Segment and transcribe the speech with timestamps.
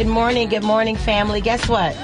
[0.00, 0.48] Good morning.
[0.48, 0.96] Good morning.
[0.96, 1.42] Family.
[1.42, 1.94] Guess what?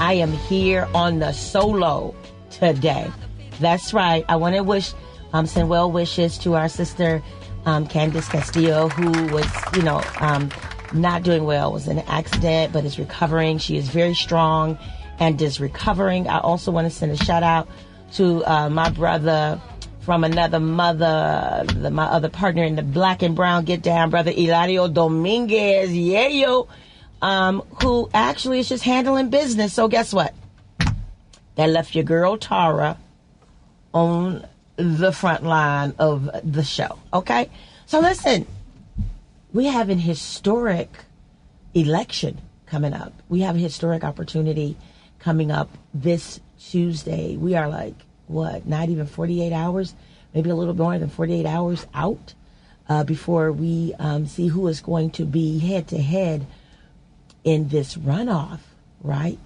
[0.00, 2.16] I am here on the solo
[2.50, 3.08] today.
[3.60, 4.24] That's right.
[4.28, 4.92] I want to wish,
[5.32, 7.22] um, send well wishes to our sister,
[7.64, 10.50] um, Candice Castillo, who was, you know, um,
[10.92, 11.70] not doing well.
[11.70, 13.58] Was an accident, but is recovering.
[13.58, 14.76] She is very strong
[15.20, 16.26] and is recovering.
[16.26, 17.68] I also want to send a shout out
[18.14, 19.60] to uh, my brother
[20.04, 24.32] from another mother, the, my other partner in the black and brown get down, brother
[24.32, 26.68] Eladio Dominguez, yeah, yo,
[27.22, 29.72] um, who actually is just handling business.
[29.72, 30.34] So guess what?
[31.54, 32.98] That left your girl Tara
[33.94, 34.46] on
[34.76, 36.98] the front line of the show.
[37.12, 37.48] Okay?
[37.86, 38.46] So listen,
[39.54, 40.90] we have an historic
[41.72, 43.14] election coming up.
[43.30, 44.76] We have a historic opportunity
[45.18, 47.36] coming up this Tuesday.
[47.36, 47.94] We are like,
[48.26, 49.94] what, not even 48 hours,
[50.32, 52.34] maybe a little more than 48 hours out
[52.88, 56.46] uh, before we um, see who is going to be head to head
[57.42, 58.60] in this runoff,
[59.02, 59.38] right?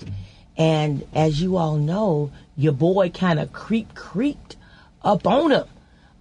[0.56, 4.56] And as you all know, your boy kind of creep creeped
[5.02, 5.64] up on him.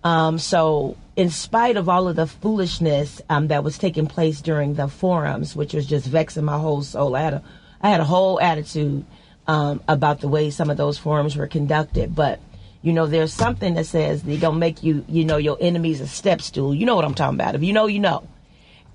[0.04, 4.76] Um, so, in spite of all of the foolishness um, that was taking place during
[4.76, 7.44] the forums, which was just vexing my whole soul, I had a,
[7.82, 9.04] I had a whole attitude
[9.48, 12.14] um, about the way some of those forums were conducted.
[12.14, 12.40] But
[12.82, 16.08] you know, there's something that says they gonna make you, you know, your enemies a
[16.08, 16.74] step stool.
[16.74, 17.56] You know what I'm talking about.
[17.56, 18.28] If you know, you know.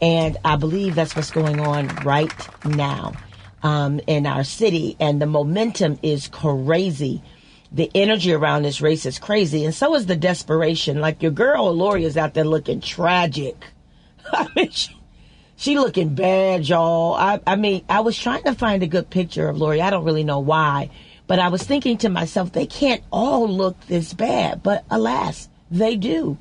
[0.01, 2.33] And I believe that's what's going on right
[2.65, 3.13] now
[3.63, 7.23] um, in our city, and the momentum is crazy
[7.75, 11.01] the energy around this race is crazy, and so is the desperation.
[11.01, 13.65] Like your girl Lori is out there looking tragic.
[14.33, 14.97] I mean, she,
[15.57, 17.15] she looking bad, y'all.
[17.15, 19.81] I, I mean, I was trying to find a good picture of Lori.
[19.81, 20.91] I don't really know why,
[21.33, 25.97] but I was thinking to myself, they can't all look this bad, but alas, they
[25.97, 26.37] do.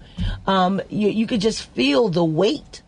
[0.45, 2.81] Um, you, you could just feel the weight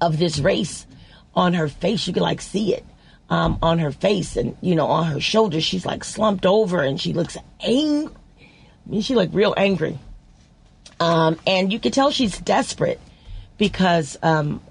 [0.00, 0.86] of this race
[1.34, 2.06] on her face.
[2.06, 2.84] You could like see it
[3.28, 5.64] um, on her face and you know on her shoulders.
[5.64, 8.14] She's like slumped over and she looks angry.
[8.38, 9.98] I mean, she looked real angry,
[11.00, 13.00] um, and you could tell she's desperate
[13.58, 14.62] because um,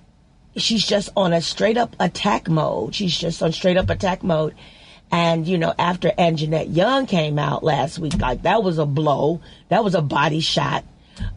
[0.56, 2.96] she's just on a straight up attack mode.
[2.96, 4.56] She's just on straight up attack mode.
[5.12, 9.42] And, you know, after Anjanette Young came out last week, like that was a blow.
[9.70, 10.84] That was a body shot.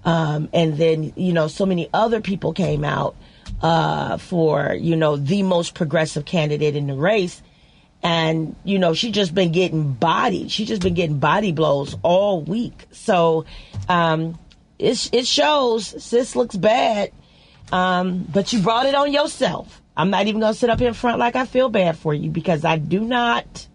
[0.05, 3.17] Um, and then, you know, so many other people came out
[3.63, 7.43] uh, for you know the most progressive candidate in the race,
[8.03, 10.51] and you know she just been getting bodied.
[10.51, 12.87] She just been getting body blows all week.
[12.93, 13.45] So
[13.89, 14.39] um,
[14.79, 16.03] it it shows.
[16.03, 17.13] Sis looks bad,
[17.71, 19.82] um, but you brought it on yourself.
[19.97, 22.65] I'm not even gonna sit up in front like I feel bad for you because
[22.65, 23.67] I do not.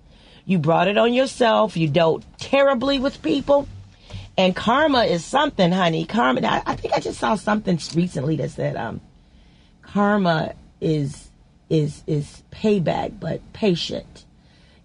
[0.46, 1.78] You brought it on yourself.
[1.78, 3.68] You dealt terribly with people.
[4.38, 6.06] And karma is something, honey.
[6.06, 6.42] Karma.
[6.46, 9.02] I, I think I just saw something recently that said, um,
[9.82, 11.30] karma is
[11.70, 14.26] is is payback, but patient.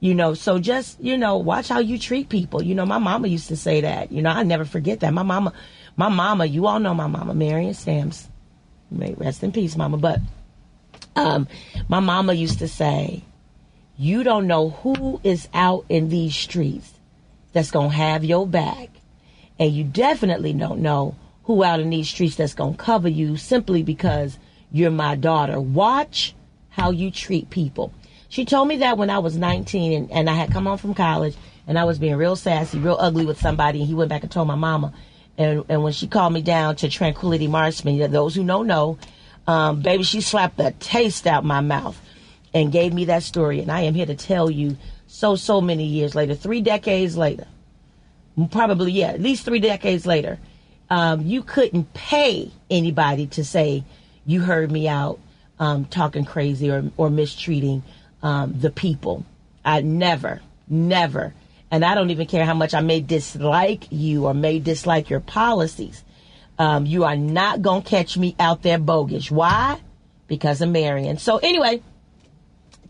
[0.01, 2.63] You know, so just you know, watch how you treat people.
[2.63, 4.11] You know, my mama used to say that.
[4.11, 5.15] You know, I never forget that.
[5.15, 5.53] My mama,
[5.97, 8.29] my mama, you all know my mama, Marion Stamps.
[8.91, 9.99] May rest in peace, mama.
[9.99, 10.19] But
[11.17, 11.49] um,
[11.89, 13.25] my mama used to say,
[13.97, 16.93] "You don't know who is out in these streets
[17.53, 18.89] that's gonna have your back,
[19.59, 21.15] and you definitely don't know
[21.45, 24.39] who out in these streets that's gonna cover you simply because."
[24.73, 25.61] You're my daughter.
[25.61, 26.35] Watch
[26.71, 27.93] how you treat people.
[28.31, 30.95] She told me that when I was 19 and, and I had come home from
[30.95, 31.37] college
[31.67, 33.81] and I was being real sassy, real ugly with somebody.
[33.81, 34.95] And he went back and told my mama.
[35.37, 38.99] And, and when she called me down to Tranquility Marksman, those who know know,
[39.47, 42.01] um, baby, she slapped the taste out my mouth
[42.55, 43.61] and gave me that story.
[43.61, 44.77] And I am here to tell you
[45.07, 47.47] so, so many years later, three decades later,
[48.51, 50.39] probably, yeah, at least three decades later,
[50.91, 53.85] um, you couldn't pay anybody to say
[54.27, 55.19] you heard me out
[55.59, 57.83] um, talking crazy or, or mistreating
[58.23, 59.25] um, the people.
[59.65, 61.35] I never, never,
[61.71, 65.21] and I don't even care how much I may dislike you or may dislike your
[65.21, 66.05] policies.
[66.63, 69.33] Um, you are not going to catch me out there bogus.
[69.33, 69.81] Why?
[70.29, 71.19] Because of Marion.
[71.19, 71.83] So, anyway,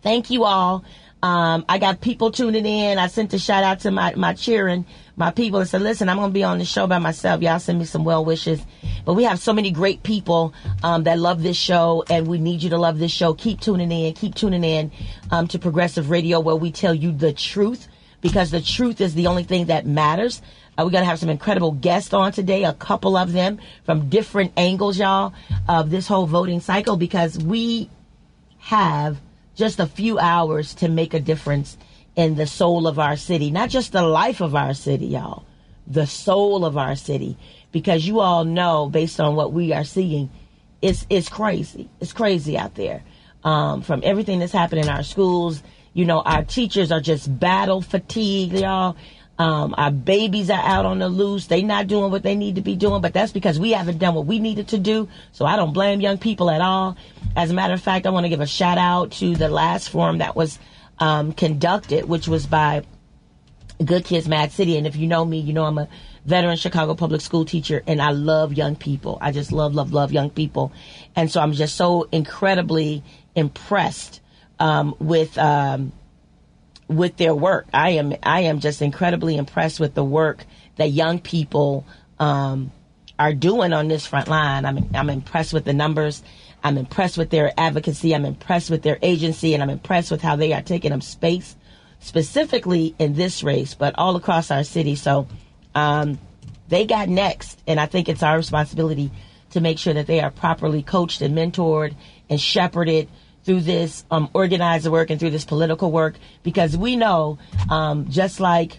[0.03, 0.85] thank you all.
[1.23, 2.99] Um, I got people tuning in.
[2.99, 4.85] I sent a shout out to my, my cheering,
[5.17, 7.41] my people and said, listen, I'm going to be on the show by myself.
[7.41, 8.61] Y'all send me some well wishes.
[9.07, 10.53] But we have so many great people,
[10.83, 13.33] um, that love this show and we need you to love this show.
[13.33, 14.93] Keep tuning in, keep tuning in,
[15.31, 17.89] um, to progressive radio where we tell you the truth
[18.21, 20.43] because the truth is the only thing that matters.
[20.83, 24.09] Uh, we're going to have some incredible guests on today, a couple of them from
[24.09, 25.33] different angles, y'all,
[25.69, 27.89] of this whole voting cycle because we
[28.59, 29.19] have
[29.55, 31.77] just a few hours to make a difference
[32.17, 35.45] in the soul of our city, not just the life of our city, y'all,
[35.87, 37.37] the soul of our city.
[37.71, 40.31] Because you all know, based on what we are seeing,
[40.83, 41.89] it's it's crazy.
[42.01, 43.05] It's crazy out there.
[43.45, 45.63] Um, from everything that's happening in our schools,
[45.95, 48.97] you know, our teachers are just battle fatigued, y'all.
[49.43, 51.49] Um, our babies are out on the loose.
[51.49, 54.15] They're not doing what they need to be doing, but that's because we haven't done
[54.15, 55.09] what we needed to do.
[55.33, 56.97] So I don't blame young people at all.
[57.35, 59.89] As a matter of fact, I want to give a shout out to the last
[59.89, 60.61] forum that was
[61.01, 62.85] um, conducted, which was by
[63.85, 64.77] Good Kids Mad City.
[64.79, 65.89] And if you know me, you know I'm a
[66.25, 69.19] veteran Chicago public school teacher and I love young people.
[69.21, 70.71] I just love, love, love young people.
[71.17, 73.03] And so I'm just so incredibly
[73.35, 74.21] impressed
[74.61, 75.93] um, with um,
[76.97, 77.67] with their work.
[77.73, 80.45] I am I am just incredibly impressed with the work
[80.77, 81.87] that young people
[82.19, 82.73] um,
[83.19, 84.65] are doing on this front line.
[84.65, 86.23] I'm I'm impressed with the numbers.
[86.65, 88.15] I'm impressed with their advocacy.
[88.15, 91.57] I'm impressed with their agency, and I'm impressed with how they are taking up space,
[91.99, 94.95] specifically in this race, but all across our city.
[94.95, 95.27] So
[95.75, 96.19] um,
[96.69, 99.11] they got next, and I think it's our responsibility
[99.51, 101.95] to make sure that they are properly coached and mentored
[102.31, 103.09] and shepherded
[103.45, 107.39] through this um, organized work and through this political work because we know
[107.71, 108.79] um, just like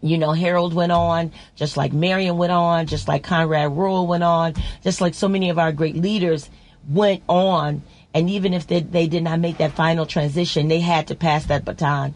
[0.00, 4.24] you know harold went on just like marion went on just like conrad Worrill went
[4.24, 6.50] on just like so many of our great leaders
[6.88, 7.82] went on
[8.14, 11.46] and even if they, they did not make that final transition they had to pass
[11.46, 12.14] that baton.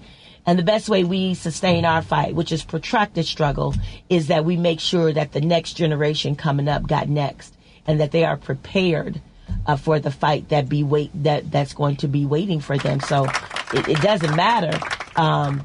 [0.48, 3.74] And the best way we sustain our fight which is protracted struggle
[4.08, 7.56] is that we make sure that the next generation coming up got next
[7.86, 9.20] and that they are prepared
[9.66, 13.00] uh, for the fight that be wait that that's going to be waiting for them.
[13.00, 13.24] So
[13.72, 14.78] it, it doesn't matter
[15.16, 15.64] um,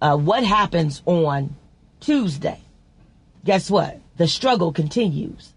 [0.00, 1.56] uh, what happens on
[2.00, 2.60] Tuesday.
[3.44, 4.00] Guess what?
[4.16, 5.52] The struggle continues.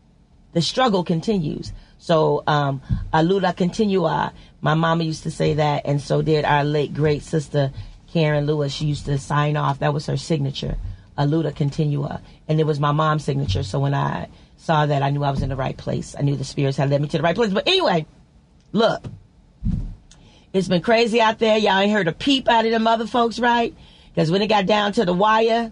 [0.53, 1.73] The struggle continues.
[1.97, 2.81] So um,
[3.13, 4.33] Aluta continua.
[4.61, 7.71] My mama used to say that, and so did our late great sister
[8.11, 8.71] Karen Lewis.
[8.71, 9.79] She used to sign off.
[9.79, 10.77] That was her signature.
[11.17, 13.63] Aluta continua, and it was my mom's signature.
[13.63, 14.29] So when I
[14.65, 16.15] saw that, I knew I was in the right place.
[16.17, 17.53] I knew the spirits had led me to the right place.
[17.53, 18.07] But anyway,
[18.71, 19.03] look,
[20.53, 21.57] it's been crazy out there.
[21.57, 23.75] Y'all ain't heard a peep out of the mother folks, right?
[24.13, 25.71] Because when it got down to the wire,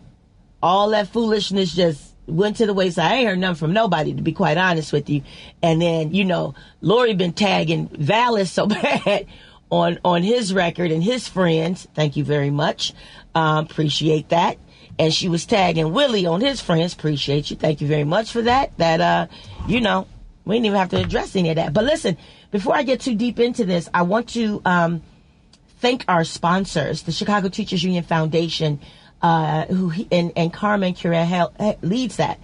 [0.61, 3.11] all that foolishness just went to the wayside.
[3.11, 5.23] I ain't heard nothing from nobody, to be quite honest with you.
[5.63, 9.25] And then, you know, Lori been tagging Vallas so bad
[9.71, 11.87] on on his record and his friends.
[11.95, 12.93] Thank you very much.
[13.33, 14.57] Um, appreciate that
[14.99, 16.93] and she was tagging Willie on his friends.
[16.93, 17.57] Appreciate you.
[17.57, 18.77] Thank you very much for that.
[18.77, 19.27] That, uh,
[19.67, 20.07] you know,
[20.45, 21.73] we didn't even have to address any of that.
[21.73, 22.17] But listen,
[22.51, 25.01] before I get too deep into this, I want to um,
[25.79, 28.79] thank our sponsors, the Chicago Teachers Union Foundation,
[29.21, 31.13] uh, who and, and Carmen Cure
[31.81, 32.39] leads that.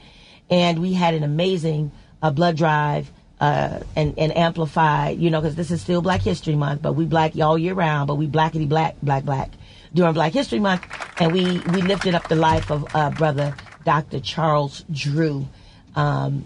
[0.49, 1.91] And we had an amazing
[2.23, 6.55] uh, blood drive uh, and, and amplify, you know, because this is still Black History
[6.55, 9.51] Month, but we black all year round, but we blackity black, black, black
[9.93, 10.85] during Black History Month,
[11.19, 13.55] and we we lifted up the life of uh, brother
[13.85, 14.19] Dr.
[14.19, 15.47] Charles Drew.
[15.95, 16.45] Um,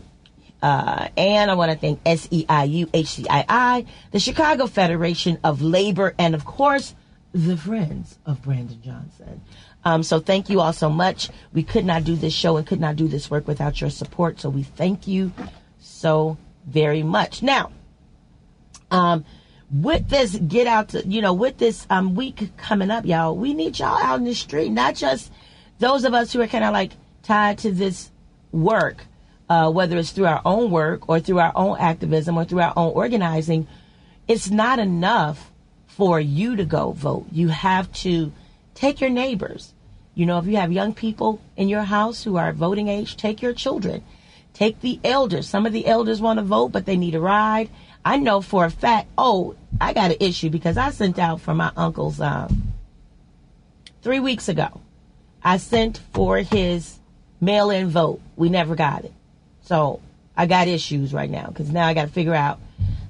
[0.62, 6.46] uh, and I want to thank SEIU HCII, the Chicago Federation of Labor, and of
[6.46, 6.96] course,
[7.34, 9.42] the Friends of Brandon Johnson.
[9.84, 11.30] Um, so thank you all so much.
[11.52, 14.40] We could not do this show and could not do this work without your support.
[14.40, 15.34] So we thank you
[15.80, 17.44] so very much.
[17.44, 17.72] Now,
[18.90, 19.26] um,
[19.74, 23.54] with this get out to, you know with this um week coming up y'all we
[23.54, 25.32] need y'all out in the street not just
[25.80, 26.92] those of us who are kind of like
[27.24, 28.12] tied to this
[28.52, 29.06] work
[29.50, 32.74] uh, whether it's through our own work or through our own activism or through our
[32.76, 33.68] own organizing.
[34.28, 35.52] It's not enough
[35.86, 37.28] for you to go vote.
[37.32, 38.32] You have to
[38.74, 39.74] take your neighbors.
[40.16, 43.42] You know if you have young people in your house who are voting age take
[43.42, 44.04] your children.
[44.54, 45.48] Take the elders.
[45.48, 47.70] Some of the elders want to vote but they need a ride
[48.06, 51.54] I know for a fact, oh, I got an issue because I sent out for
[51.54, 52.74] my uncle's um,
[54.02, 54.82] three weeks ago.
[55.44, 57.00] I sent for his
[57.40, 58.22] mail in vote.
[58.36, 59.14] We never got it.
[59.62, 60.02] So
[60.36, 62.60] I got issues right now because now I got to figure out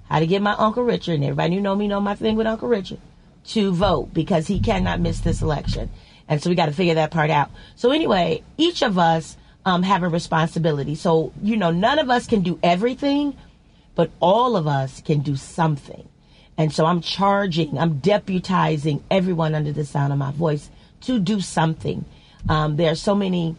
[0.09, 2.45] how to get my Uncle Richard, and everybody who know me know my thing with
[2.45, 2.99] Uncle Richard,
[3.45, 5.89] to vote because he cannot miss this election.
[6.27, 7.49] And so we got to figure that part out.
[7.75, 10.95] So anyway, each of us um, have a responsibility.
[10.95, 13.35] So, you know, none of us can do everything
[13.95, 16.07] but all of us can do something.
[16.57, 20.69] And so I'm charging, I'm deputizing everyone under the sound of my voice
[21.01, 22.05] to do something.
[22.47, 23.55] Um, there are so many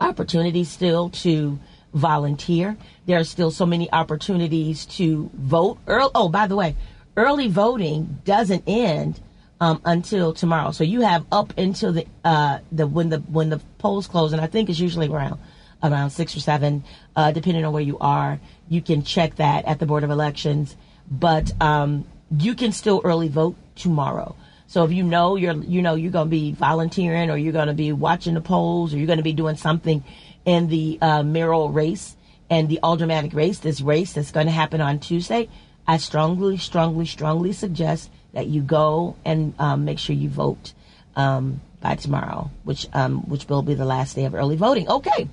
[0.00, 1.58] opportunities still to
[1.94, 2.76] volunteer.
[3.06, 5.78] There are still so many opportunities to vote.
[5.86, 6.76] Early, oh, by the way,
[7.16, 9.20] early voting doesn't end
[9.60, 10.72] um, until tomorrow.
[10.72, 14.42] So you have up until the uh, the when the when the polls close, and
[14.42, 15.38] I think it's usually around
[15.84, 16.82] around six or seven,
[17.14, 18.40] uh, depending on where you are.
[18.68, 20.74] You can check that at the Board of Elections,
[21.08, 24.34] but um, you can still early vote tomorrow.
[24.66, 27.68] So if you know you're you know you're going to be volunteering or you're going
[27.68, 30.02] to be watching the polls or you're going to be doing something
[30.44, 32.16] in the uh, mayoral race
[32.50, 35.48] and the aldermanic race, this race that's going to happen on Tuesday,
[35.86, 40.72] I strongly, strongly, strongly suggest that you go and um, make sure you vote
[41.16, 44.88] um, by tomorrow, which um, which will be the last day of early voting.
[44.88, 45.28] Okay,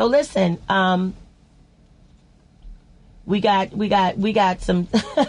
[0.00, 1.12] so listen, um,
[3.26, 4.88] we got we got we got some.
[5.16, 5.26] I'm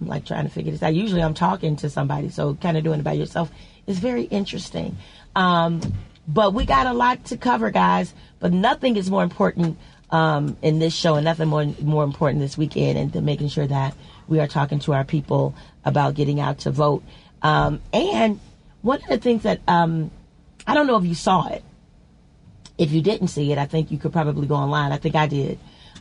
[0.00, 0.94] like trying to figure this out.
[0.94, 3.52] Usually, I'm talking to somebody, so kind of doing it by yourself
[3.86, 4.96] is very interesting.
[5.36, 5.82] Um,
[6.26, 8.14] but we got a lot to cover, guys.
[8.38, 9.76] But nothing is more important
[10.08, 13.66] um, in this show, and nothing more more important this weekend, and to making sure
[13.66, 13.94] that
[14.26, 17.04] we are talking to our people about getting out to vote.
[17.42, 18.40] Um, and
[18.80, 20.10] one of the things that um,
[20.66, 21.62] I don't know if you saw it.
[22.80, 24.90] If you didn't see it, I think you could probably go online.
[24.90, 25.58] I think I did.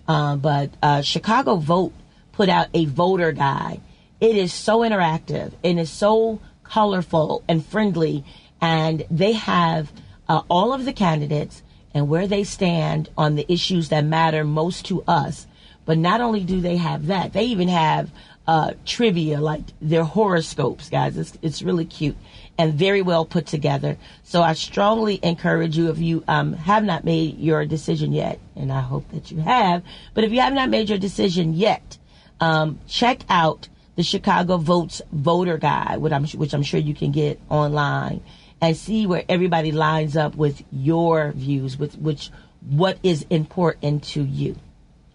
[0.08, 1.92] Uh, but uh, Chicago Vote
[2.32, 3.82] put out a voter guide.
[4.22, 8.24] It is so interactive and it's so colorful and friendly,
[8.62, 9.92] and they have
[10.30, 14.86] uh, all of the candidates and where they stand on the issues that matter most
[14.86, 15.48] to us.
[15.90, 18.12] But not only do they have that, they even have
[18.46, 21.18] uh, trivia, like their horoscopes, guys.
[21.18, 22.16] It's, it's really cute
[22.60, 23.98] and very well put together.
[24.22, 28.72] So I strongly encourage you, if you um, have not made your decision yet, and
[28.72, 29.82] I hope that you have,
[30.14, 31.98] but if you have not made your decision yet,
[32.40, 37.12] um, check out the Chicago Votes Voter Guide, which I'm, which I'm sure you can
[37.12, 38.22] get online
[38.62, 42.30] and see where everybody lines up with your views, with which
[42.62, 44.56] what is important to you,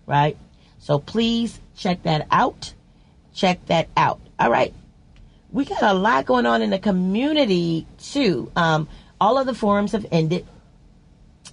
[0.09, 0.37] right?
[0.85, 2.75] So please check that out.
[3.33, 4.21] Check that out.
[4.39, 4.75] All right.
[5.51, 8.53] We got a lot going on in the community too.
[8.55, 8.87] Um,
[9.19, 10.47] all of the forums have ended.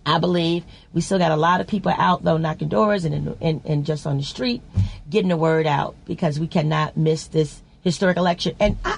[0.05, 3.61] I believe we still got a lot of people out though knocking doors and, and,
[3.63, 4.61] and just on the street
[5.09, 8.57] getting the word out because we cannot miss this historic election.
[8.59, 8.97] And I,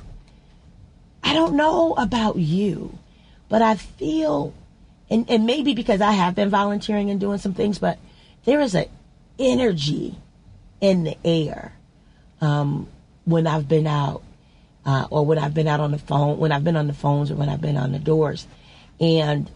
[1.22, 2.98] I don't know about you,
[3.50, 4.56] but I feel,
[5.12, 8.00] and, and maybe because I have been volunteering and doing some things, but
[8.46, 8.88] there is an
[9.38, 10.18] energy
[10.84, 11.72] in the air
[12.42, 12.90] um,
[13.24, 14.22] when I've been out,
[14.86, 17.32] uh, or when I've been out on the phone, when I've been on the phones,
[17.32, 18.46] or when I've been on the doors,
[19.00, 19.50] and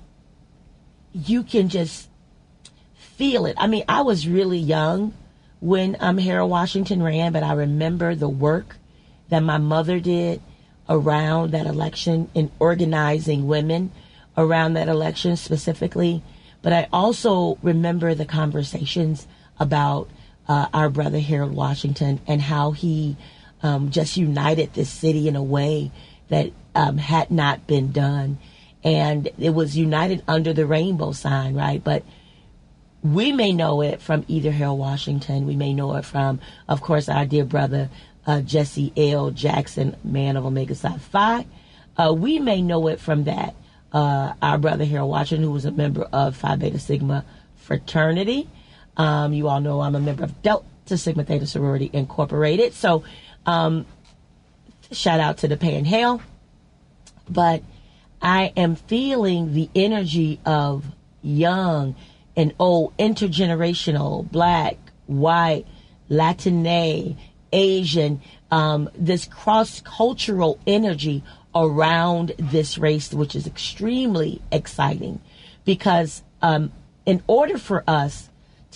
[1.11, 2.07] you can just
[2.95, 3.57] feel it.
[3.59, 5.13] I mean, I was really young
[5.59, 8.77] when um, Harold Washington ran, but I remember the work
[9.27, 10.41] that my mother did
[10.87, 13.91] around that election in organizing women
[14.37, 16.23] around that election specifically.
[16.61, 19.27] But I also remember the conversations
[19.59, 20.09] about
[20.47, 23.17] uh, our brother Harold Washington and how he
[23.61, 25.91] um, just united this city in a way
[26.29, 28.37] that um, had not been done.
[28.83, 31.83] And it was united under the rainbow sign, right?
[31.83, 32.03] But
[33.03, 37.09] we may know it from either Harold Washington, we may know it from, of course,
[37.09, 37.89] our dear brother
[38.25, 39.31] uh, Jesse L.
[39.31, 41.45] Jackson, man of Omega Psi Phi.
[41.97, 43.55] Uh, we may know it from that.
[43.91, 47.23] Uh, our brother Harold Washington, who was a member of Phi Beta Sigma
[47.55, 48.49] fraternity.
[48.97, 52.73] Um, you all know I'm a member of Delta Sigma Theta Sorority Incorporated.
[52.73, 53.03] So,
[53.45, 53.85] um,
[54.91, 56.21] shout out to the Pan Hail.
[57.29, 57.63] But
[58.21, 60.85] I am feeling the energy of
[61.21, 61.95] young
[62.35, 65.65] and old, intergenerational, black, white,
[66.09, 67.17] Latine,
[67.51, 71.23] Asian, um, this cross cultural energy
[71.53, 75.19] around this race, which is extremely exciting
[75.65, 76.71] because um,
[77.05, 78.26] in order for us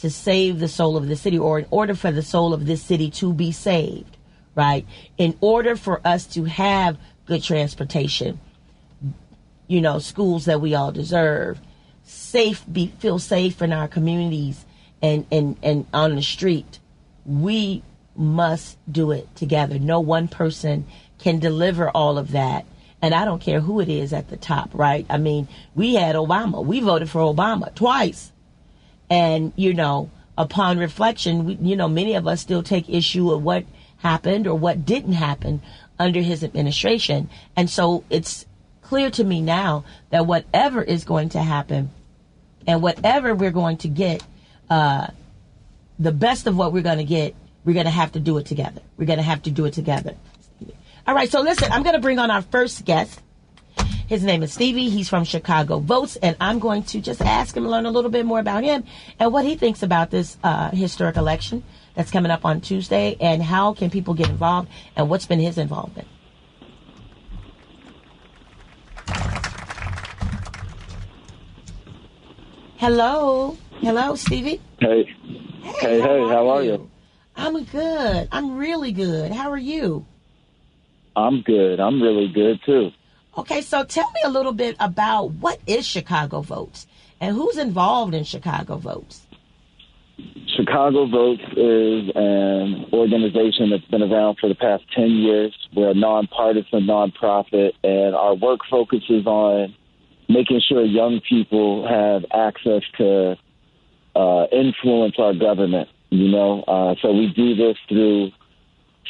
[0.02, 2.82] to save the soul of the city, or in order for the soul of this
[2.82, 4.18] city to be saved,
[4.56, 4.86] right?
[5.18, 8.40] In order for us to have good transportation,
[9.68, 11.60] you know, schools that we all deserve,
[12.04, 14.66] safe, be feel safe in our communities
[15.02, 16.80] and and and on the street,
[17.26, 17.84] we
[18.16, 19.78] must do it together.
[19.80, 20.86] No one person
[21.20, 22.66] can deliver all of that.
[23.04, 25.06] And I don't care who it is at the top, right?
[25.10, 26.64] I mean, we had Obama.
[26.64, 28.32] We voted for Obama twice.
[29.12, 33.44] And, you know, upon reflection, we, you know, many of us still take issue of
[33.44, 33.66] what
[33.98, 35.62] happened or what didn't happen
[36.00, 37.30] under his administration.
[37.56, 38.48] And so it's
[38.82, 41.92] clear to me now that whatever is going to happen
[42.66, 44.24] and whatever we're going to get,
[44.70, 45.08] uh,
[46.00, 48.46] the best of what we're going to get we're going to have to do it
[48.46, 48.82] together.
[48.98, 50.16] We're going to have to do it together.
[51.08, 53.22] All right, so listen, I'm going to bring on our first guest.
[54.12, 54.90] His name is Stevie.
[54.90, 58.26] He's from Chicago Votes, and I'm going to just ask him, learn a little bit
[58.26, 58.84] more about him
[59.18, 61.64] and what he thinks about this uh, historic election
[61.96, 65.58] that's coming up on Tuesday, and how can people get involved, and what's been his
[65.58, 66.10] involvement.
[72.76, 74.60] Hello, hello, Stevie.
[74.82, 75.06] Hey,
[75.62, 76.72] hey, hey, how, hey, how are you?
[76.72, 76.92] you?
[77.38, 78.28] I'm good.
[78.30, 79.32] I'm really good.
[79.32, 80.06] How are you?
[81.16, 81.80] I'm good.
[81.80, 82.92] I'm really good too.
[83.38, 86.86] Okay, so tell me a little bit about what is Chicago Votes
[87.22, 89.22] and who's involved in Chicago Votes.
[90.58, 95.56] Chicago Votes is an organization that's been around for the past 10 years.
[95.74, 99.74] We're a nonpartisan nonprofit, and our work focuses on
[100.28, 103.38] making sure young people have access to
[104.14, 105.88] uh, influence our government.
[106.10, 108.32] You know, uh, so we do this through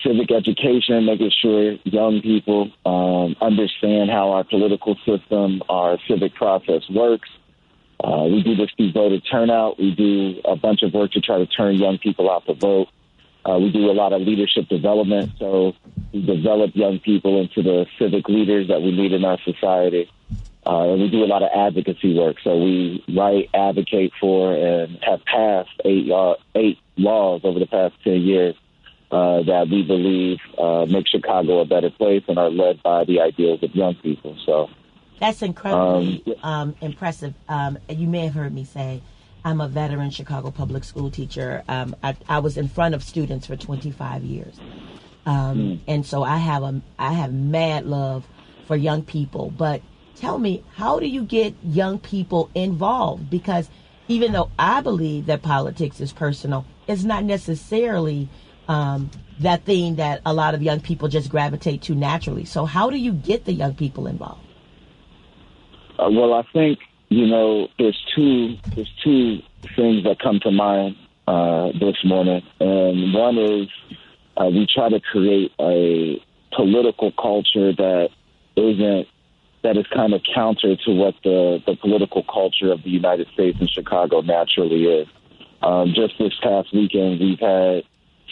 [0.03, 6.81] civic education, making sure young people um, understand how our political system, our civic process
[6.89, 7.29] works.
[8.03, 9.77] Uh, we do this through voter turnout.
[9.77, 12.87] We do a bunch of work to try to turn young people out to vote.
[13.45, 15.31] Uh, we do a lot of leadership development.
[15.39, 15.73] So
[16.13, 20.09] we develop young people into the civic leaders that we need in our society.
[20.65, 22.37] Uh, and we do a lot of advocacy work.
[22.43, 26.11] So we write, advocate for, and have passed eight,
[26.55, 28.55] eight laws over the past 10 years
[29.11, 33.19] uh, that we believe uh, make Chicago a better place and are led by the
[33.19, 34.37] ideals of young people.
[34.45, 34.69] So
[35.19, 37.33] that's incredibly um, um, impressive.
[37.49, 39.01] Um, you may have heard me say
[39.43, 41.63] I'm a veteran Chicago public school teacher.
[41.67, 44.59] Um, I, I, was in front of students for 25 years,
[45.25, 45.79] mm.
[45.87, 48.27] and so I have a I have mad love
[48.65, 49.81] for young people, but
[50.15, 53.29] tell me, how do you get young people involved?
[53.29, 53.69] Because
[54.07, 58.29] even though I believe that politics is personal, it's not necessarily
[58.67, 62.45] um, that thing that a lot of young people just gravitate to naturally.
[62.45, 64.45] So, how do you get the young people involved?
[65.99, 69.39] Uh, well, I think you know there's two there's two
[69.75, 70.95] things that come to mind
[71.27, 73.67] uh, this morning, and one is
[74.37, 76.21] uh, we try to create a
[76.55, 78.09] political culture that
[78.55, 79.07] isn't
[79.63, 83.57] that is kind of counter to what the, the political culture of the United States
[83.59, 85.07] and Chicago naturally is.
[85.61, 87.83] Um, just this past weekend, we've had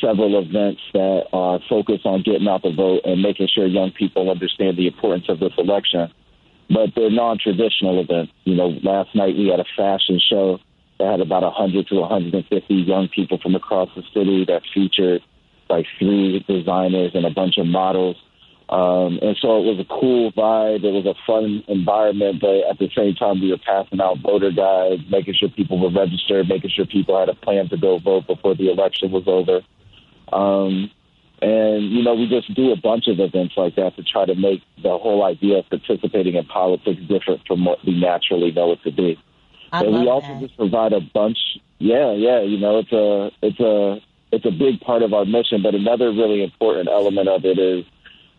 [0.01, 4.29] several events that are focused on getting out the vote and making sure young people
[4.29, 6.11] understand the importance of this election.
[6.69, 8.31] But they're non-traditional events.
[8.43, 10.59] You know, last night we had a fashion show
[10.99, 15.21] that had about 100 to 150 young people from across the city that featured
[15.69, 18.17] like three designers and a bunch of models
[18.69, 20.83] um, and so it was a cool vibe.
[20.83, 24.51] It was a fun environment, but at the same time, we were passing out voter
[24.51, 28.27] guides, making sure people were registered, making sure people had a plan to go vote
[28.27, 29.61] before the election was over.
[30.31, 30.91] Um,
[31.41, 34.35] and, you know, we just do a bunch of events like that to try to
[34.35, 38.83] make the whole idea of participating in politics different from what we naturally know it
[38.83, 39.17] to be.
[39.71, 40.41] I and we also that.
[40.41, 41.37] just provide a bunch.
[41.77, 44.01] Yeah, yeah, you know, it's a, it's a,
[44.33, 45.63] it's a big part of our mission.
[45.63, 47.85] But another really important element of it is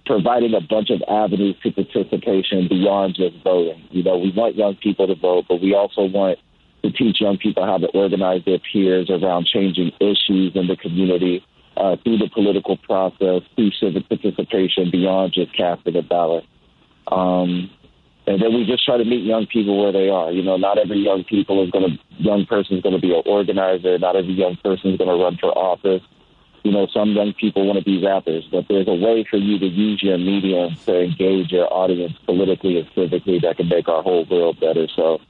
[0.05, 3.83] providing a bunch of avenues to participation beyond just voting.
[3.91, 6.39] You know, we want young people to vote, but we also want
[6.83, 11.45] to teach young people how to organize their peers around changing issues in the community
[11.77, 16.45] uh, through the political process, through civic participation beyond just casting a ballot.
[17.07, 17.71] Um,
[18.27, 20.31] and then we just try to meet young people where they are.
[20.31, 23.15] You know, not every young people is going to, young person is going to be
[23.15, 23.99] an organizer.
[23.99, 26.03] Not every young person is going to run for office
[26.63, 29.59] you know, some young people want to be rappers, but there's a way for you
[29.59, 34.03] to use your medium to engage your audience politically and civically that can make our
[34.03, 34.87] whole world better.
[34.95, 35.21] So,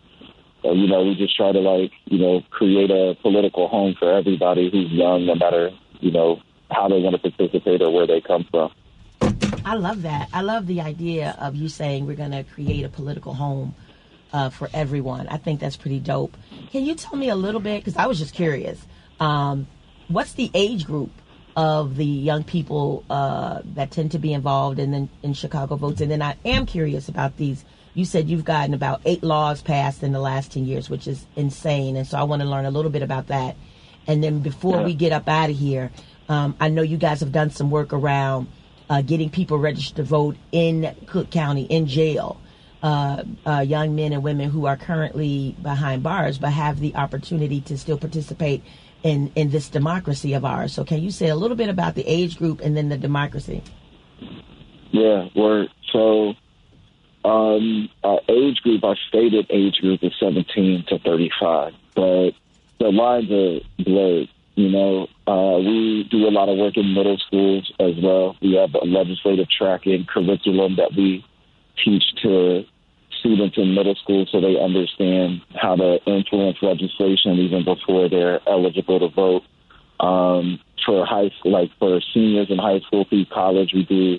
[0.64, 4.12] uh, you know, we just try to like, you know, create a political home for
[4.12, 5.70] everybody who's young, no matter,
[6.00, 8.72] you know, how they want to participate or where they come from.
[9.64, 10.28] I love that.
[10.32, 13.74] I love the idea of you saying we're going to create a political home
[14.32, 15.28] uh, for everyone.
[15.28, 16.36] I think that's pretty dope.
[16.70, 17.80] Can you tell me a little bit?
[17.80, 18.80] Because I was just curious.
[19.18, 19.66] Um,
[20.08, 21.10] what's the age group
[21.56, 26.00] of the young people uh, that tend to be involved in the, in Chicago votes?
[26.00, 27.64] And then I am curious about these.
[27.92, 31.26] You said you've gotten about eight laws passed in the last ten years, which is
[31.36, 31.96] insane.
[31.96, 33.56] And so I want to learn a little bit about that.
[34.06, 34.84] And then before yeah.
[34.84, 35.90] we get up out of here,
[36.28, 38.48] um, I know you guys have done some work around
[38.88, 42.40] uh, getting people registered to vote in Cook County in jail.
[42.82, 47.60] Uh, uh, young men and women who are currently behind bars but have the opportunity
[47.60, 48.62] to still participate
[49.02, 50.72] in in this democracy of ours.
[50.72, 53.62] So, can you say a little bit about the age group and then the democracy?
[54.92, 56.34] Yeah, we're so
[57.24, 62.30] um, our age group, our stated age group is 17 to 35, but
[62.80, 64.28] the lines are blurred.
[64.56, 68.36] You know, uh, we do a lot of work in middle schools as well.
[68.42, 71.24] We have a legislative tracking curriculum that we
[71.84, 72.64] teach to
[73.20, 78.98] students in middle school so they understand how to influence legislation even before they're eligible
[78.98, 79.42] to vote.
[80.00, 84.18] Um, for high like for seniors in high school through college, we do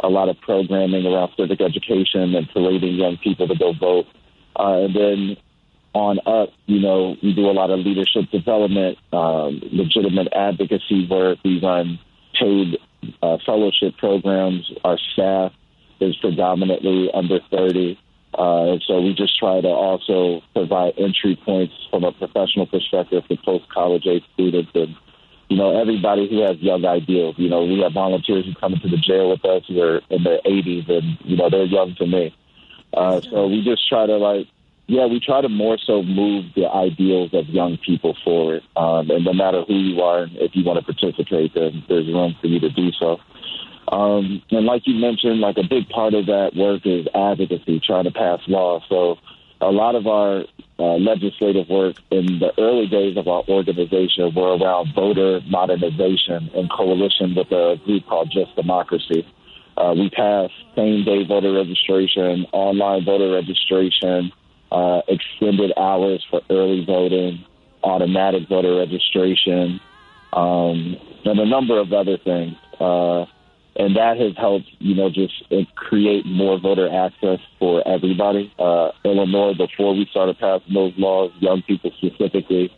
[0.00, 4.06] a lot of programming around civic education and persuading young people to go vote.
[4.58, 5.36] Uh, and then
[5.96, 11.38] on up, you know, we do a lot of leadership development, um, legitimate advocacy work.
[11.42, 11.98] We run
[12.38, 12.76] paid
[13.22, 14.70] uh, fellowship programs.
[14.84, 15.52] Our staff
[16.00, 17.98] is predominantly under 30.
[18.34, 23.36] Uh, so we just try to also provide entry points from a professional perspective for
[23.42, 24.94] post college age students and
[25.48, 27.36] you know everybody who has young ideals.
[27.38, 30.24] You know we have volunteers who come into the jail with us who are in
[30.24, 32.36] their 80s and you know they're young to me.
[32.92, 34.48] Uh, so we just try to like
[34.88, 38.62] yeah, we try to more so move the ideals of young people forward.
[38.76, 42.36] Um, and no matter who you are, if you want to participate, then there's room
[42.40, 43.18] for you to do so.
[43.88, 48.04] Um, and like you mentioned, like a big part of that work is advocacy, trying
[48.04, 48.82] to pass laws.
[48.88, 49.16] So
[49.60, 50.44] a lot of our
[50.78, 56.68] uh, legislative work in the early days of our organization were around voter modernization in
[56.68, 59.26] coalition with a group called Just Democracy.
[59.76, 64.32] Uh, we passed same day voter registration, online voter registration,
[64.70, 67.44] uh, extended hours for early voting,
[67.82, 69.80] automatic voter registration,
[70.32, 72.56] um, and a number of other things.
[72.80, 73.26] Uh,
[73.78, 75.34] and that has helped, you know, just
[75.74, 78.52] create more voter access for everybody.
[78.58, 82.72] Uh, Illinois, before we started passing those laws, young people specifically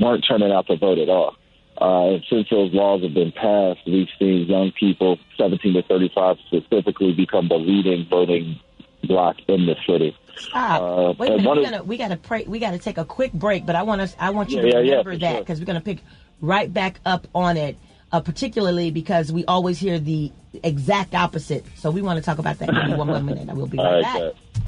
[0.00, 1.34] weren't turning out to vote at all.
[1.80, 6.36] Uh, and since those laws have been passed, we've seen young people, 17 to 35
[6.46, 8.58] specifically, become the leading voting
[9.04, 10.16] block in the city.
[10.36, 10.82] Stop.
[10.82, 11.48] Uh, Wait a minute.
[11.48, 12.44] We're gonna, we got to pray.
[12.44, 14.14] We got to take a quick break, but I want us.
[14.18, 15.62] I want you yeah, to remember yeah, that because sure.
[15.62, 15.98] we're going to pick
[16.40, 17.76] right back up on it.
[18.12, 20.30] Uh, particularly because we always hear the
[20.62, 21.64] exact opposite.
[21.74, 22.70] So we want to talk about that.
[22.70, 23.50] Give me one more minute.
[23.50, 24.62] I will be right, right back.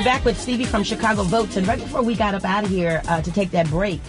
[0.00, 1.58] We're back with Stevie from Chicago Votes.
[1.58, 4.00] And right before we got up out of here uh, to take that break,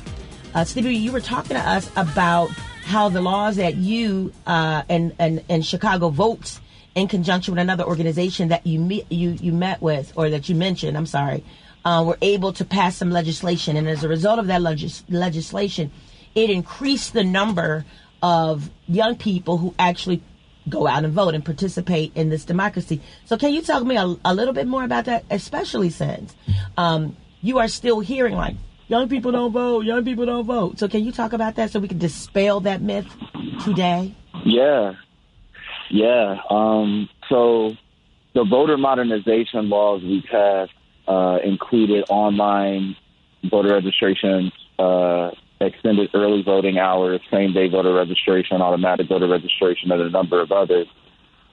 [0.54, 2.50] uh, Stevie, you were talking to us about
[2.86, 6.62] how the laws that you uh, and, and, and Chicago Votes
[6.96, 10.56] in conjunction with another organization that you meet, you, you met with or that you
[10.56, 11.44] mentioned, I'm sorry,
[11.84, 13.76] uh, were able to pass some legislation.
[13.76, 15.92] And as a result of that legis- legislation,
[16.36, 17.84] it increased the number
[18.24, 20.24] of young people who actually
[20.70, 23.02] go out and vote and participate in this democracy.
[23.26, 26.36] So, can you tell me a, a little bit more about that, especially since
[26.78, 28.56] um, you are still hearing like
[28.88, 30.80] young people don't vote, young people don't vote.
[30.80, 33.08] So, can you talk about that so we can dispel that myth
[33.64, 34.16] today?
[34.46, 34.94] Yeah,
[35.90, 36.38] yeah.
[36.50, 37.76] Um, so,
[38.34, 40.72] the voter modernization laws we passed
[41.08, 42.96] uh, included online
[43.50, 44.52] voter registration.
[44.78, 50.42] Uh, extended early voting hours, same day voter registration, automatic voter registration, and a number
[50.42, 50.88] of others.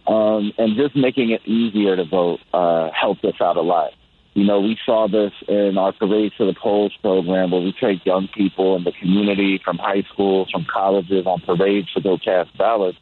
[0.06, 3.92] Um, and just making it easier to vote uh, helped us out a lot.
[4.34, 8.06] You know, we saw this in our Parade to the Polls program where we take
[8.06, 12.56] young people in the community from high schools, from colleges on parades to go cast
[12.56, 12.98] ballots.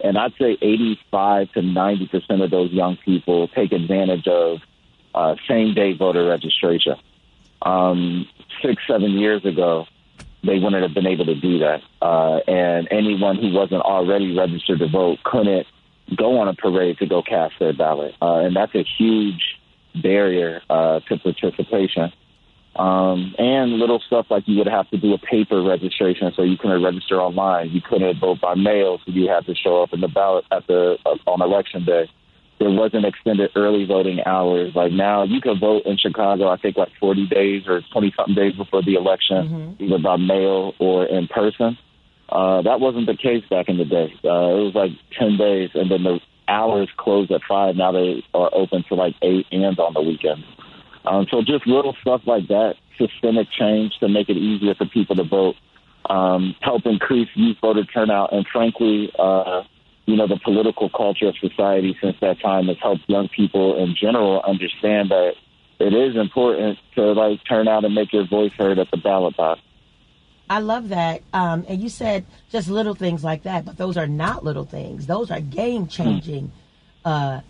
[0.00, 4.58] And I'd say 85 to 90% of those young people take advantage of
[5.14, 6.96] uh, same day voter registration.
[7.62, 8.28] Um,
[8.62, 9.86] six, seven years ago,
[10.44, 11.82] they wouldn't have been able to do that.
[12.00, 15.66] Uh, and anyone who wasn't already registered to vote couldn't
[16.16, 18.14] go on a parade to go cast their ballot.
[18.22, 19.58] Uh, and that's a huge
[20.00, 22.12] barrier uh, to participation.
[22.76, 26.58] Um, and little stuff like you would have to do a paper registration, so you
[26.58, 27.70] couldn't register online.
[27.70, 30.66] You couldn't vote by mail, so you had to show up in the ballot at
[30.66, 32.10] the uh, on election day
[32.58, 34.72] there wasn't extended early voting hours.
[34.74, 36.48] Like now, you can vote in Chicago.
[36.48, 39.84] I think like 40 days or 20 something days before the election, mm-hmm.
[39.84, 41.76] either by mail or in person.
[42.28, 44.12] Uh, that wasn't the case back in the day.
[44.24, 47.76] Uh, it was like 10 days, and then the hours closed at five.
[47.76, 50.44] Now they are open to like eight and on the weekend.
[51.04, 55.14] Um, so just little stuff like that, systemic change to make it easier for people
[55.16, 55.54] to vote,
[56.08, 59.12] um, help increase youth voter turnout, and frankly.
[59.18, 59.62] Uh,
[60.06, 63.94] you know, the political culture of society since that time has helped young people in
[64.00, 65.32] general understand that
[65.78, 69.36] it is important to like turn out and make your voice heard at the ballot
[69.36, 69.60] box.
[70.48, 71.22] I love that.
[71.32, 75.06] Um, and you said just little things like that, but those are not little things.
[75.06, 76.52] Those are game changing
[77.04, 77.08] hmm.
[77.08, 77.40] uh,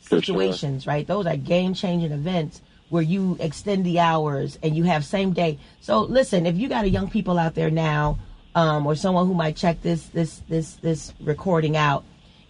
[0.00, 0.92] situations, sure.
[0.92, 1.06] right?
[1.06, 5.58] Those are game changing events where you extend the hours and you have same day.
[5.80, 8.18] So listen, if you got a young people out there now
[8.54, 12.04] um, or someone who might check this this this this recording out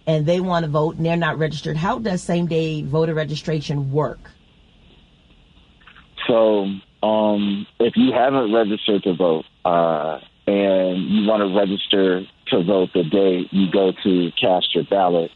[0.07, 3.91] and they want to vote and they're not registered, how does same day voter registration
[3.91, 4.31] work?
[6.27, 6.67] So,
[7.03, 12.89] um, if you haven't registered to vote uh, and you want to register to vote
[12.93, 15.31] the day you go to cast your ballot,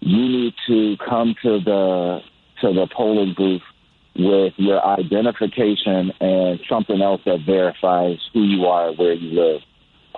[0.00, 2.20] you need to come to the
[2.60, 3.62] to the polling booth
[4.18, 9.60] with your identification and something else that verifies who you are, and where you live.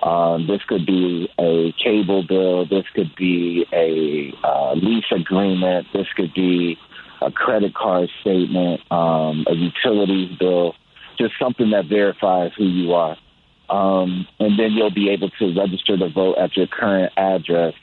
[0.01, 2.65] Um, this could be a cable bill.
[2.65, 5.87] This could be a uh, lease agreement.
[5.93, 6.77] This could be
[7.21, 10.75] a credit card statement, um, a utilities bill,
[11.17, 13.17] just something that verifies who you are.
[13.69, 17.73] Um, and then you'll be able to register to vote at your current address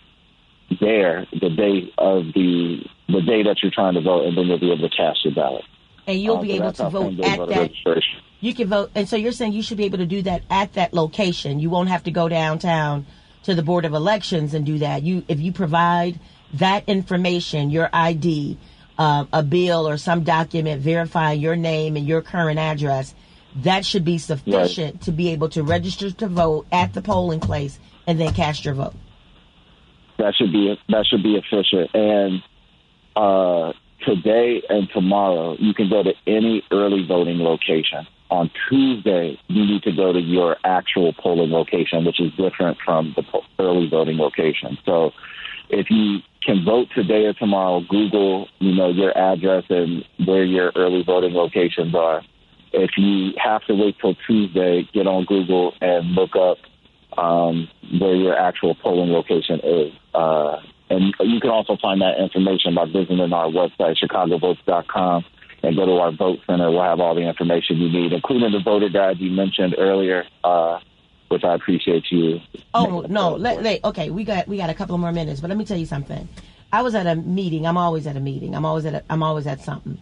[0.81, 4.59] there the day of the the day that you're trying to vote, and then you'll
[4.59, 5.65] be able to cast your ballot.
[6.07, 8.03] And you'll uh, be so able to vote at that.
[8.41, 10.75] You can vote, and so you're saying you should be able to do that at
[10.75, 11.59] that location.
[11.59, 13.07] You won't have to go downtown
[13.45, 15.03] to the board of elections and do that.
[15.03, 16.21] You, if you provide
[16.55, 18.59] that information, your ID,
[18.99, 23.15] uh, a bill or some document verifying your name and your current address,
[23.57, 25.03] that should be sufficient right.
[25.03, 28.75] to be able to register to vote at the polling place and then cast your
[28.75, 28.95] vote.
[30.19, 31.91] That should be that should be efficient.
[31.95, 32.43] And
[33.15, 33.73] uh,
[34.07, 38.07] today and tomorrow, you can go to any early voting location.
[38.31, 43.15] On Tuesday, you need to go to your actual polling location, which is different from
[43.17, 43.23] the
[43.59, 44.79] early voting location.
[44.85, 45.13] So,
[45.69, 50.73] if you can vote today or tomorrow, Google, you know, your address and where your
[50.77, 52.23] early voting locations are.
[52.73, 56.59] If you have to wait till Tuesday, get on Google and look up
[57.19, 59.93] um, where your actual polling location is.
[60.15, 65.25] Uh, and you can also find that information by visiting our website, chicagovotes.com,
[65.63, 66.71] and go to our vote center.
[66.71, 70.79] We'll have all the information you need, including the voter guide you mentioned earlier, uh,
[71.29, 72.41] which I appreciate you.
[72.73, 75.57] Oh no, let, let, okay, we got we got a couple more minutes, but let
[75.57, 76.29] me tell you something.
[76.73, 77.67] I was at a meeting.
[77.67, 78.55] I'm always at a meeting.
[78.55, 79.99] I'm always at a, I'm always at something.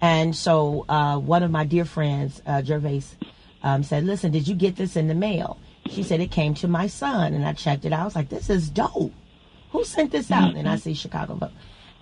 [0.00, 3.02] And so uh, one of my dear friends, uh, Gervais,
[3.64, 5.58] um, said, "Listen, did you get this in the mail?"
[5.90, 8.00] She said it came to my son, and I checked it out.
[8.00, 9.12] I was like, "This is dope.
[9.72, 10.58] Who sent this out?" Mm-hmm.
[10.58, 11.52] And I see Chicago Vote.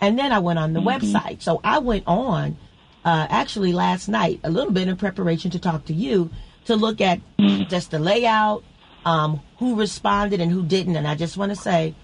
[0.01, 0.89] And then I went on the mm-hmm.
[0.89, 1.43] website.
[1.43, 2.57] So I went on
[3.05, 6.31] uh, actually last night a little bit in preparation to talk to you
[6.67, 7.69] to look at mm-hmm.
[7.69, 8.65] just the layout,
[9.05, 10.97] um, who responded and who didn't.
[10.97, 11.95] And I just want to say,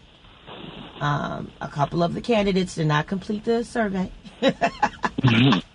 [1.01, 4.11] um, a couple of the candidates did not complete the survey.
[4.41, 5.59] Mm-hmm.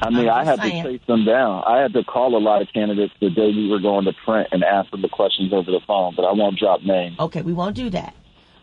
[0.00, 0.84] I mean, I had saying.
[0.84, 1.64] to chase them down.
[1.66, 4.48] I had to call a lot of candidates the day we were going to print
[4.52, 7.18] and ask them the questions over the phone, but I won't drop names.
[7.18, 8.14] Okay, we won't do that.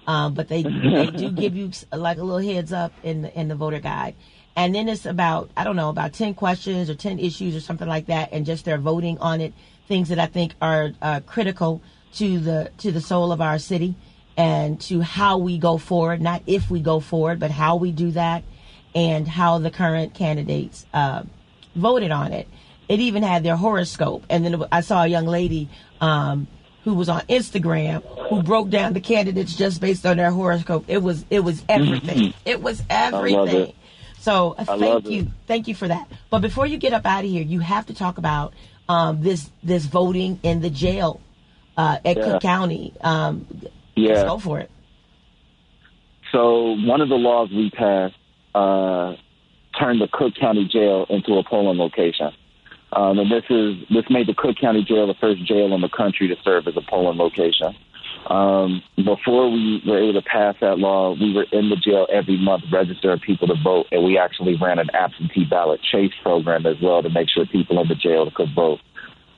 [0.07, 3.47] Um, but they they do give you like a little heads up in the in
[3.47, 4.15] the voter guide,
[4.55, 7.87] and then it's about I don't know about ten questions or ten issues or something
[7.87, 9.53] like that, and just their voting on it.
[9.87, 11.81] Things that I think are uh, critical
[12.15, 13.95] to the to the soul of our city
[14.37, 16.21] and to how we go forward.
[16.21, 18.43] Not if we go forward, but how we do that
[18.93, 21.23] and how the current candidates uh,
[21.75, 22.47] voted on it.
[22.87, 24.25] It even had their horoscope.
[24.29, 26.47] And then I saw a young lady um,
[26.85, 30.85] who was on Instagram who broke down the candidates just based on their horoscope.
[30.87, 32.29] It was it was everything.
[32.29, 32.37] Mm-hmm.
[32.45, 33.69] It was everything.
[33.69, 33.75] It.
[34.19, 35.27] So uh, thank you, it.
[35.47, 36.07] thank you for that.
[36.29, 38.53] But before you get up out of here, you have to talk about
[38.87, 41.19] um, this this voting in the jail
[41.75, 42.23] uh, at yeah.
[42.23, 42.93] Cook County.
[43.01, 43.47] Um,
[43.95, 44.69] yeah, let's go for it.
[46.31, 48.15] So one of the laws we passed
[48.53, 49.15] uh,
[49.79, 52.31] turned the Cook County Jail into a polling location.
[52.95, 55.89] Um, and this is this made the Cook County Jail the first jail in the
[55.89, 57.75] country to serve as a polling location.
[58.27, 62.37] Um, before we were able to pass that law, we were in the jail every
[62.37, 66.77] month registering people to vote, and we actually ran an absentee ballot chase program as
[66.81, 68.79] well to make sure people in the jail could vote.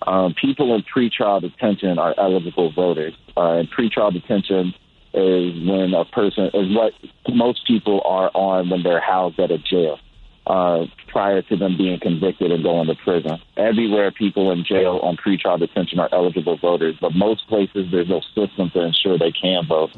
[0.05, 3.13] Um, people in pretrial detention are eligible voters.
[3.35, 4.73] Uh, and pretrial detention
[5.13, 6.93] is when a person is what
[7.27, 9.99] most people are on when they're housed at a jail
[10.47, 13.37] uh, prior to them being convicted and going to prison.
[13.57, 18.21] Everywhere, people in jail on pretrial detention are eligible voters, but most places there's no
[18.33, 19.91] system to ensure they can vote.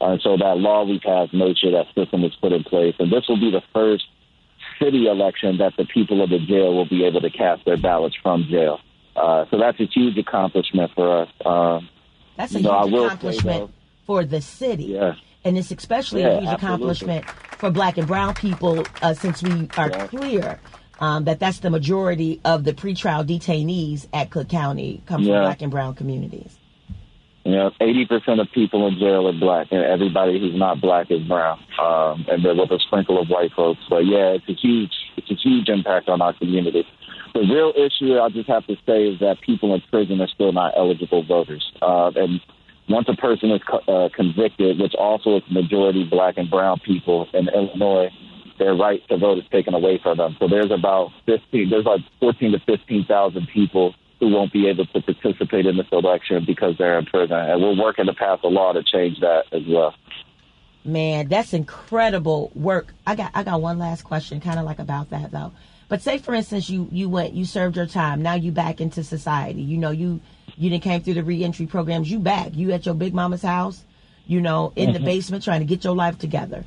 [0.00, 3.10] Uh, so that law we passed made sure that system was put in place, and
[3.10, 4.04] this will be the first
[4.78, 8.16] city election that the people of the jail will be able to cast their ballots
[8.22, 8.80] from jail.
[9.16, 11.28] Uh, so that's a huge accomplishment for us.
[11.44, 11.80] Uh,
[12.36, 13.74] that's a huge know, accomplishment say,
[14.06, 14.84] for the city.
[14.84, 15.14] Yeah.
[15.44, 16.66] And it's especially yeah, a huge absolutely.
[16.66, 20.06] accomplishment for black and brown people uh, since we are yeah.
[20.06, 20.60] clear
[21.00, 25.34] um, that that's the majority of the pretrial detainees at Cook County come yeah.
[25.34, 26.58] from black and brown communities.
[27.44, 31.20] You know, 80% of people in jail are black, and everybody who's not black is
[31.28, 31.60] brown.
[31.78, 33.80] Um, and they're with a sprinkle of white folks.
[33.90, 36.86] But yeah, it's a huge, it's a huge impact on our community.
[37.34, 40.52] The real issue, I just have to say, is that people in prison are still
[40.52, 41.62] not eligible voters.
[41.82, 42.40] Uh, and
[42.88, 47.48] once a person is uh, convicted, which also is majority black and brown people in
[47.48, 48.10] Illinois,
[48.58, 50.36] their right to vote is taken away from them.
[50.38, 55.00] So there's about 15, there's like 14 to 15,000 people who won't be able to
[55.00, 57.36] participate in this election because they're in prison.
[57.36, 59.94] And we're working to pass a law to change that as well.
[60.84, 62.92] Man, that's incredible work.
[63.06, 65.52] I got I got one last question, kind of like about that though.
[65.88, 68.22] But say for instance, you you went, you served your time.
[68.22, 69.62] Now you back into society.
[69.62, 70.20] You know, you
[70.56, 72.10] you didn't came through the reentry programs.
[72.10, 72.54] You back.
[72.54, 73.84] You at your big mama's house.
[74.26, 74.98] You know, in mm-hmm.
[74.98, 76.64] the basement trying to get your life together.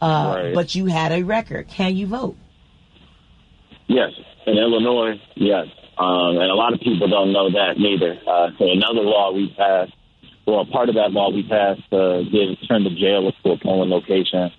[0.00, 0.54] Uh, right.
[0.54, 1.68] But you had a record.
[1.68, 2.36] Can you vote?
[3.88, 4.12] Yes,
[4.46, 5.66] in Illinois, yes.
[5.98, 8.18] Um, and a lot of people don't know that neither.
[8.26, 9.92] Uh, so another law we passed,
[10.46, 13.90] well, part of that law we passed to give turn the jail to a polling
[13.90, 14.50] location.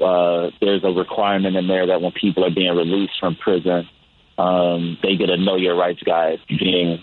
[0.00, 3.88] Uh, there's a requirement in there that when people are being released from prison,
[4.38, 6.98] um, they get a know your rights guide being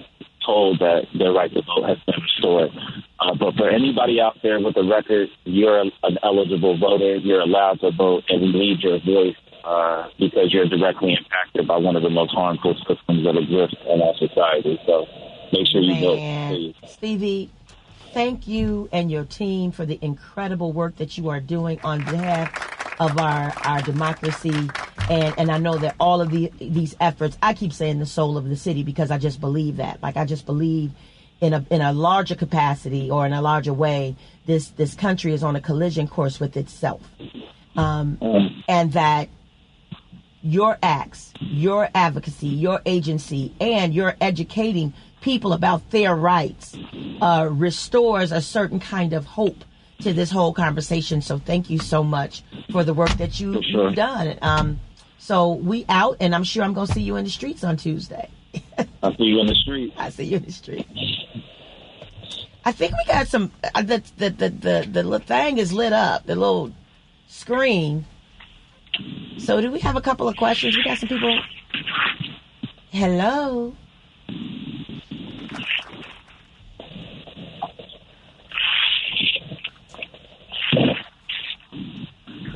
[0.46, 2.72] told that their right to vote has been restored.
[3.20, 7.18] Uh, but for anybody out there with a record, you're an eligible voter.
[7.18, 11.78] You're allowed to vote, and we need your voice uh, because you're directly impacted by
[11.78, 14.80] one of the most harmful systems that exist in our society.
[14.86, 15.06] So
[15.52, 16.02] make sure you Man.
[16.02, 16.92] vote, please.
[16.92, 17.52] Stevie,
[18.14, 22.77] thank you and your team for the incredible work that you are doing on behalf
[23.00, 24.70] of our, our democracy.
[25.10, 28.38] And, and I know that all of the, these efforts, I keep saying the soul
[28.38, 30.02] of the city because I just believe that.
[30.02, 30.92] Like, I just believe
[31.40, 35.44] in a, in a larger capacity or in a larger way, this, this country is
[35.44, 37.02] on a collision course with itself.
[37.76, 38.18] Um,
[38.68, 39.30] and that
[40.42, 46.76] your acts, your advocacy, your agency, and your educating people about their rights
[47.22, 49.64] uh, restores a certain kind of hope
[50.02, 51.22] to this whole conversation.
[51.22, 54.38] So thank you so much for the work that you, have done.
[54.42, 54.80] Um,
[55.18, 57.78] so we out, and I'm sure I'm going to see you in the streets on
[57.78, 58.30] Tuesday.
[59.04, 59.94] I'll see you in the street.
[59.98, 60.88] I see you in the street.
[62.64, 63.52] I think we got some.
[63.76, 66.26] Uh, the, the the the the little thing is lit up.
[66.26, 66.74] The little
[67.28, 68.06] screen.
[69.38, 70.76] So do we have a couple of questions?
[70.76, 71.40] We got some people.
[72.92, 73.76] Hello.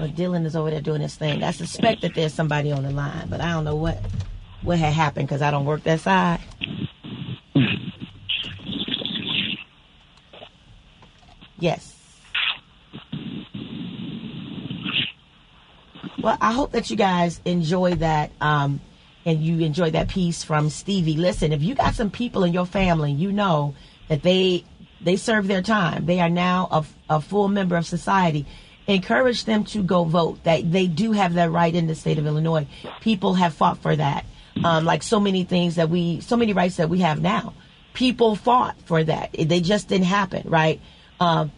[0.02, 1.44] Well, Dylan is over there doing his thing.
[1.44, 4.00] I suspect that there's somebody on the line, but I don't know what
[4.64, 6.40] what had happened because I don't work that side.
[11.60, 11.96] Yes.
[16.24, 18.82] Well, I hope that you guys enjoy that um,
[19.24, 21.18] and you enjoy that piece from Stevie.
[21.18, 23.76] Listen, if you got some people in your family, you know
[24.08, 24.64] that they
[25.00, 26.08] they serve their time.
[26.08, 28.48] They are now a, a full member of society
[28.96, 30.44] encourage them to go vote.
[30.44, 32.68] That they do have that right in the state of Illinois.
[33.02, 34.26] People have fought for that.
[34.64, 37.54] Um, like so many things that we, so many rights that we have now.
[37.94, 39.34] People fought for that.
[39.34, 40.80] They just didn't happen, right?
[41.20, 41.52] Um,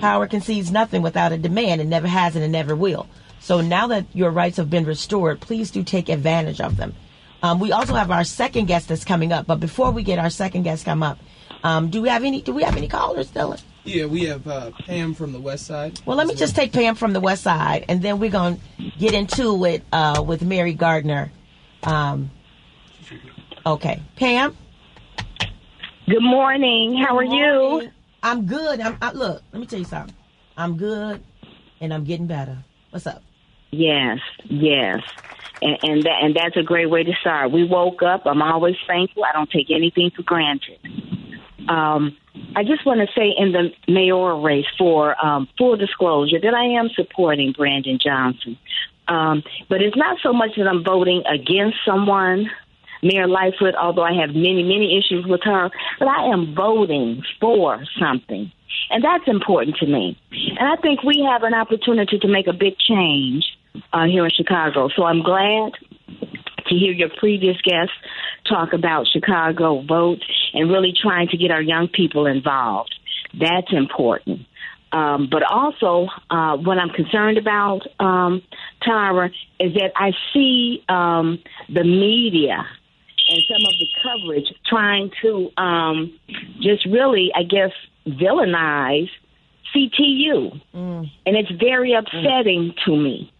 [0.00, 1.80] power concedes nothing without a demand.
[1.80, 3.06] It never has and it never will.
[3.40, 6.94] So now that your rights have been restored, please do take advantage of them.
[7.42, 9.46] Um, we also have our second guest that's coming up.
[9.46, 11.18] But before we get our second guest come up,
[11.64, 12.42] um, do we have any?
[12.42, 13.60] Do we have any callers, Dylan?
[13.90, 16.00] Yeah, we have uh, Pam from the West Side.
[16.06, 16.38] Well, let me well.
[16.38, 19.82] just take Pam from the West Side, and then we're going to get into it
[19.92, 21.32] uh, with Mary Gardner.
[21.82, 22.30] Um,
[23.66, 24.56] okay, Pam.
[26.06, 26.98] Good morning.
[26.98, 27.88] How Good are morning.
[27.88, 27.90] you?
[28.22, 28.80] I'm good.
[28.80, 29.42] I'm I, look.
[29.50, 30.14] Let me tell you something.
[30.56, 31.20] I'm good,
[31.80, 32.58] and I'm getting better.
[32.90, 33.24] What's up?
[33.72, 35.00] Yes, yes,
[35.62, 37.50] and and, that, and that's a great way to start.
[37.50, 38.22] We woke up.
[38.24, 39.24] I'm always thankful.
[39.24, 40.78] I don't take anything for granted.
[41.68, 42.16] Um,
[42.56, 46.64] I just want to say in the mayoral race for um, full disclosure that I
[46.78, 48.56] am supporting Brandon Johnson.
[49.08, 52.48] Um, but it's not so much that I'm voting against someone,
[53.02, 57.84] Mayor Lightfoot, although I have many, many issues with her, but I am voting for
[57.98, 58.52] something.
[58.90, 60.18] And that's important to me.
[60.30, 63.44] And I think we have an opportunity to make a big change
[63.92, 64.88] uh, here in Chicago.
[64.94, 65.72] So I'm glad
[66.70, 67.94] to hear your previous guests
[68.48, 70.20] talk about Chicago vote
[70.54, 72.94] and really trying to get our young people involved.
[73.38, 74.46] That's important.
[74.92, 78.42] Um, but also, uh, what I'm concerned about, um,
[78.82, 79.30] Tara,
[79.60, 82.66] is that I see um, the media
[83.28, 86.18] and some of the coverage trying to um,
[86.60, 87.70] just really, I guess,
[88.06, 89.10] villainize
[89.74, 90.60] CTU.
[90.74, 91.10] Mm.
[91.24, 92.84] And it's very upsetting mm.
[92.84, 93.32] to me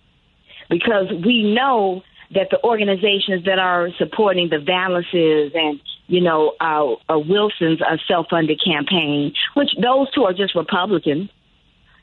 [0.69, 2.03] because we know
[2.33, 7.97] that the organizations that are supporting the Vallases and you know uh, uh, Wilson's uh,
[8.07, 11.31] self-funded campaign, which those two are just Republicans,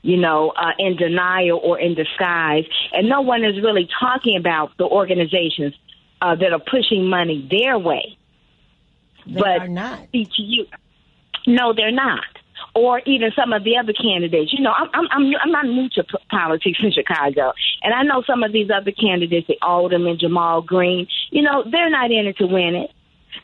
[0.02, 4.72] you know, uh, in denial or in disguise, and no one is really talking about
[4.78, 5.74] the organizations
[6.22, 8.18] uh, that are pushing money their way.
[9.26, 10.12] They but are not.
[10.14, 10.68] CTU,
[11.48, 12.24] no, they're not
[12.78, 14.54] or even some of the other candidates.
[14.54, 18.22] You know, I'm I'm I'm not new to p- politics in Chicago, and I know
[18.22, 21.08] some of these other candidates, the Alderman Ja'Mal Green.
[21.32, 22.92] You know, they're not in it to win it.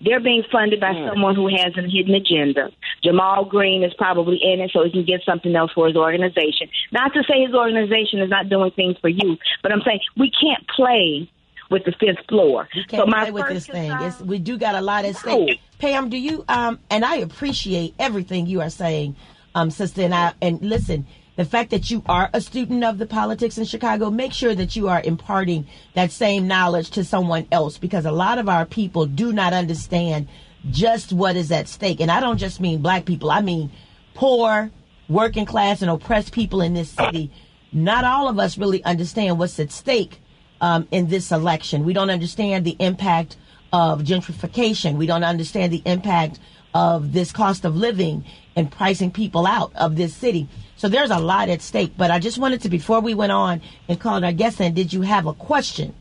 [0.01, 1.09] They're being funded by mm.
[1.09, 2.69] someone who has a hidden agenda.
[3.03, 6.69] Ja'Mal Green is probably in it so he can get something else for his organization.
[6.91, 10.29] Not to say his organization is not doing things for you, but I'm saying we
[10.29, 11.27] can't play
[11.69, 12.67] with the fifth floor.
[12.75, 13.91] We can't so play with this thing.
[13.91, 15.59] It's, we do got a lot at stake.
[15.79, 16.45] Pam, do you?
[16.47, 19.15] Um, and I appreciate everything you are saying
[19.55, 20.01] um, sister.
[20.01, 21.05] And I and listen,
[21.35, 24.75] the fact that you are a student of the politics in Chicago, make sure that
[24.75, 29.05] you are imparting that same knowledge to someone else because a lot of our people
[29.05, 30.27] do not understand
[30.69, 31.99] just what is at stake.
[31.99, 33.71] And I don't just mean black people, I mean
[34.13, 34.69] poor,
[35.09, 37.31] working class, and oppressed people in this city.
[37.71, 40.19] Not all of us really understand what's at stake
[40.63, 41.83] um, in this election.
[41.83, 43.35] We don't understand the impact
[43.73, 44.95] of gentrification.
[44.95, 46.39] We don't understand the impact
[46.73, 48.23] of this cost of living
[48.55, 50.47] and pricing people out of this city.
[50.77, 51.91] So there's a lot at stake.
[51.97, 54.93] But I just wanted to, before we went on and called our guest in, did
[54.93, 55.93] you have a question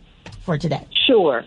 [0.44, 0.86] for today?
[1.08, 1.44] Sure.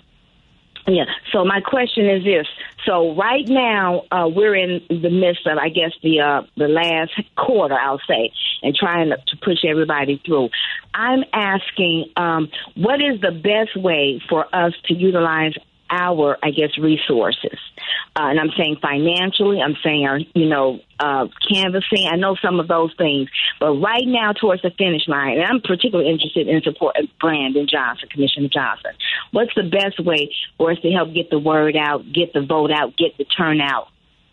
[0.85, 1.05] Yeah.
[1.31, 2.47] So my question is this.
[2.85, 7.13] So right now uh, we're in the midst of, I guess, the uh, the last
[7.35, 8.31] quarter, I'll say,
[8.61, 10.49] and trying to push everybody through.
[10.93, 15.53] I'm asking, um, what is the best way for us to utilize
[15.89, 17.59] our, I guess, resources.
[18.15, 22.07] Uh, and I'm saying financially, I'm saying our, you know, uh, canvassing.
[22.11, 23.29] I know some of those things,
[23.59, 28.09] but right now towards the finish line, and I'm particularly interested in supporting Brandon Johnson,
[28.09, 28.91] Commissioner Johnson.
[29.31, 32.71] What's the best way for us to help get the word out, get the vote
[32.71, 33.89] out, get the turnout?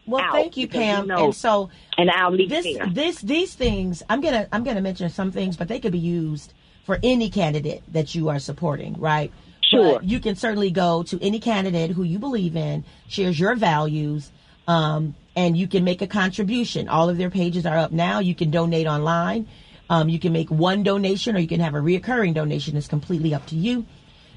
[0.06, 0.32] Well, out?
[0.32, 1.02] thank you, Pam.
[1.02, 2.86] you know, and so and I'll leave this, there.
[2.86, 6.54] this, these things, I'm gonna, I'm gonna mention some things, but they could be used
[6.84, 9.32] for any candidate that you are supporting, right?
[9.72, 9.94] Sure.
[9.94, 14.30] But you can certainly go to any candidate who you believe in, shares your values,
[14.68, 16.88] um, and you can make a contribution.
[16.88, 18.18] All of their pages are up now.
[18.18, 19.48] You can donate online.
[19.88, 22.76] Um, you can make one donation or you can have a reoccurring donation.
[22.76, 23.86] It's completely up to you.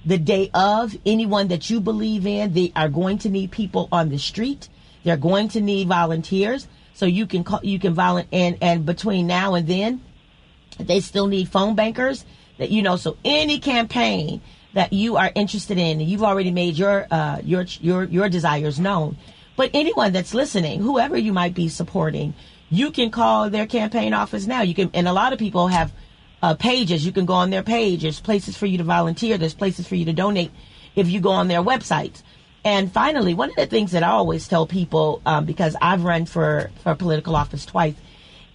[0.06, 4.10] The day of, anyone that you believe in, they are going to need people on
[4.10, 4.70] the street.
[5.04, 6.68] They're going to need volunteers.
[6.94, 10.02] So you can call, you can volunteer, and, and between now and then,
[10.80, 12.26] they still need phone bankers
[12.58, 14.42] that you know so any campaign
[14.76, 19.18] that you are interested in you've already made your uh your your your desires known.
[19.56, 22.34] But anyone that's listening whoever you might be supporting
[22.70, 24.62] you can call their campaign office now.
[24.62, 25.92] You can and a lot of people have
[26.44, 27.06] uh, pages.
[27.06, 28.04] You can go on their page.
[28.04, 29.38] There's places for you to volunteer.
[29.38, 30.52] There's places for you to donate
[30.96, 32.22] if you go on their websites
[32.64, 36.26] and finally one of the things that i always tell people um, because i've run
[36.26, 37.96] for for political office twice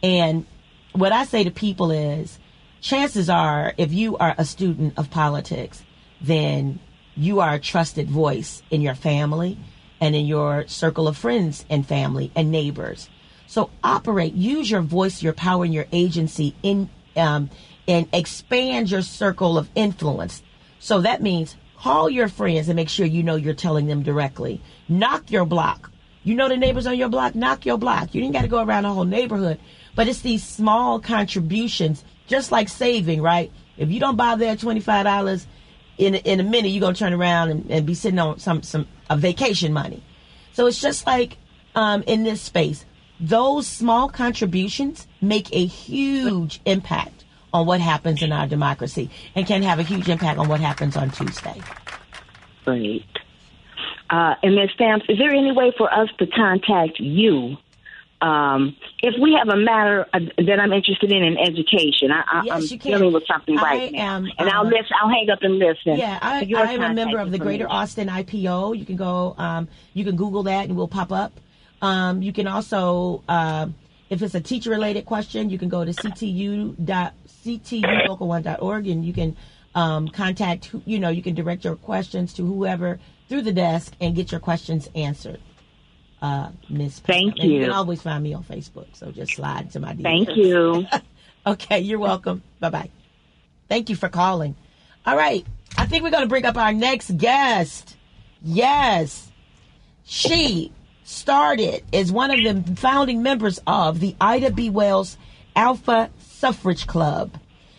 [0.03, 0.47] and
[0.93, 2.39] what I say to people is
[2.81, 5.83] chances are if you are a student of politics,
[6.21, 6.79] then
[7.17, 9.59] you are a trusted voice in your family
[10.01, 13.09] and in your circle of friends and family and neighbors.
[13.47, 17.51] So operate, use your voice, your power, and your agency in um,
[17.89, 20.43] and expand your circle of influence.
[20.79, 24.63] So that means call your friends and make sure you know you're telling them directly.
[24.89, 25.91] Knock your block.
[26.23, 28.15] You know the neighbors on your block, knock your block.
[28.15, 29.59] You didn't got to go around the whole neighborhood.
[29.97, 33.51] But it's these small contributions, just like saving, right?
[33.77, 35.47] If you don't buy there $25
[35.99, 38.87] in, in a minute, you're to turn around and, and be sitting on some, some
[39.09, 40.03] a vacation money.
[40.53, 41.37] So it's just like
[41.75, 42.85] um, in this space,
[43.21, 49.63] those small contributions make a huge impact on what happens in our democracy and can
[49.63, 51.61] have a huge impact on what happens on Tuesday.
[52.65, 53.05] Great.
[54.09, 54.71] Uh, and Ms.
[54.75, 57.57] Stamps, is there any way for us to contact you
[58.21, 62.11] um, if we have a matter uh, that I'm interested in in education?
[62.11, 62.93] I, I, Yes, I'm you can.
[62.93, 64.97] dealing with something I right now, am, and I'll uh, listen.
[65.01, 65.97] I'll hang up and listen.
[65.97, 68.09] Yeah, I, I am a member of the Greater information.
[68.09, 68.79] Austin IPO.
[68.79, 71.33] You can go, um, you can Google that and we'll pop up.
[71.83, 73.69] Um, you can also, uh,
[74.11, 77.15] if it's a teacher related question, you can go to ctu dot
[77.45, 79.37] ctulocal1.org and you can
[79.75, 82.99] um, contact, you know, you can direct your questions to whoever
[83.29, 85.41] through the desk and get your questions answered.
[86.23, 87.15] Uh, Miss Pam.
[87.15, 87.65] Thank And you you.
[87.67, 90.03] can always find me on Facebook, so just slide to my DMs.
[90.03, 90.87] Thank you.
[91.47, 92.43] Okay, you're welcome.
[92.61, 92.91] bye bye.
[93.67, 94.55] Thank you for calling.
[95.07, 95.47] All right,
[95.79, 97.97] I think we're going to bring up our next guest.
[98.43, 99.31] Yes,
[100.05, 100.71] she
[101.05, 104.69] started as one of the founding members of the Ida B.
[104.69, 105.17] Wells
[105.57, 107.39] Alpha Suffrage Club.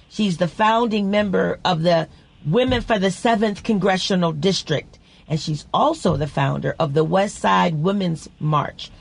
[0.10, 2.08] She's the founding member of the
[2.46, 4.98] Women for the 7th Congressional District,
[5.32, 8.92] and she's also the founder of the West Side Women's March.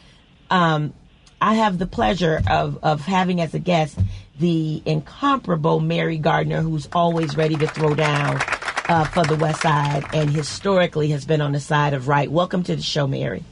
[0.48, 0.94] Um,
[1.40, 3.98] I have the pleasure of, of having as a guest
[4.38, 8.40] the incomparable Mary Gardner, who's always ready to throw down
[8.88, 12.30] uh, for the West Side and historically has been on the side of right.
[12.30, 13.42] Welcome to the show, Mary.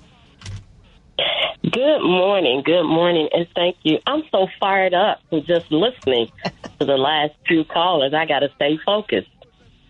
[1.63, 2.63] Good morning.
[2.65, 3.29] Good morning.
[3.33, 3.99] And thank you.
[4.07, 6.31] I'm so fired up for just listening
[6.79, 8.15] to the last two callers.
[8.15, 9.31] I got to stay focused.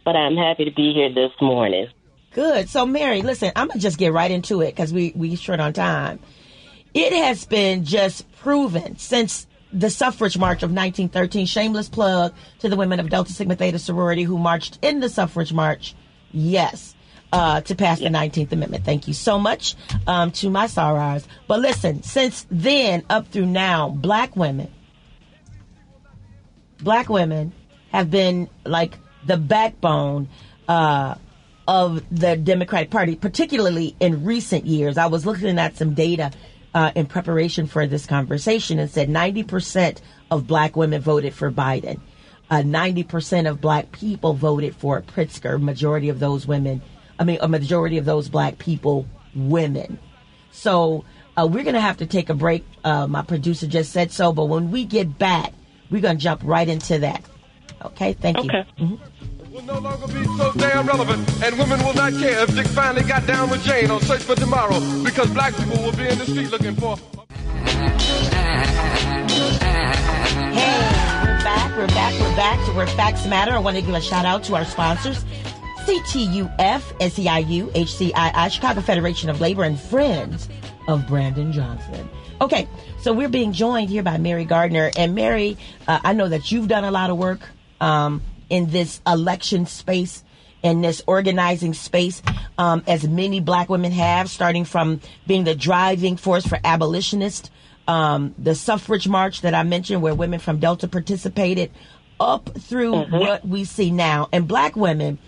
[0.06, 1.88] But I'm happy to be here this morning.
[2.32, 2.68] Good.
[2.68, 5.72] So, Mary, listen, I'm gonna just get right into it because we we short on
[5.72, 6.18] time.
[6.94, 11.46] It has been just proven since the suffrage march of 1913.
[11.46, 15.52] Shameless plug to the women of Delta Sigma Theta sorority who marched in the suffrage
[15.52, 15.94] march.
[16.30, 16.94] Yes,
[17.32, 18.84] uh, to pass the 19th Amendment.
[18.84, 19.74] Thank you so much
[20.06, 21.24] um, to my sorors.
[21.46, 24.70] But listen, since then up through now, black women,
[26.78, 27.52] black women
[27.90, 30.28] have been like the backbone
[30.68, 31.16] uh,
[31.68, 34.96] of the Democratic Party, particularly in recent years.
[34.96, 36.32] I was looking at some data
[36.74, 40.00] uh, in preparation for this conversation and said 90%
[40.30, 42.00] of black women voted for Biden.
[42.50, 45.60] Uh, 90% of black people voted for Pritzker.
[45.60, 46.80] Majority of those women,
[47.18, 49.98] I mean, a majority of those black people, women.
[50.50, 51.04] So
[51.36, 52.64] uh, we're going to have to take a break.
[52.82, 55.52] Uh, my producer just said so, but when we get back,
[55.90, 57.22] we're going to jump right into that.
[57.84, 58.50] Okay, thank you.
[58.50, 58.98] Okay.
[59.58, 63.02] Will no longer be so damn relevant, and women will not care if Dick finally
[63.02, 66.24] got down with Jane on Search for Tomorrow, because black people will be in the
[66.24, 66.96] street looking for.
[70.54, 70.78] Hey,
[71.24, 73.52] we're back, we're back, we're back to Where Facts Matter.
[73.52, 75.24] I want to give a shout out to our sponsors.
[75.84, 80.48] CTUF, SEIU, HCII, Chicago Federation of Labor, and Friends
[80.86, 82.08] of Brandon Johnson.
[82.40, 82.68] Okay,
[83.00, 84.92] so we're being joined here by Mary Gardner.
[84.96, 85.56] And Mary,
[85.88, 87.40] uh, I know that you've done a lot of work
[87.80, 90.24] um, in this election space,
[90.62, 92.22] in this organizing space,
[92.56, 97.50] um, as many black women have, starting from being the driving force for abolitionists,
[97.86, 101.70] um, the suffrage march that I mentioned, where women from Delta participated,
[102.20, 104.28] up through what we see now.
[104.32, 105.18] And black women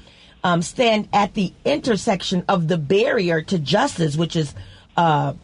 [0.43, 4.55] um, stand at the intersection of the barrier to justice, which is
[4.97, 5.35] uh,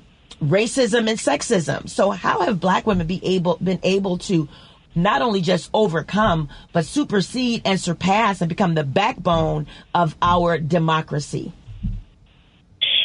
[0.43, 1.89] racism and sexism.
[1.89, 4.49] So, how have black women be able been able to
[4.97, 11.53] not only just overcome, but supersede and surpass and become the backbone of our democracy?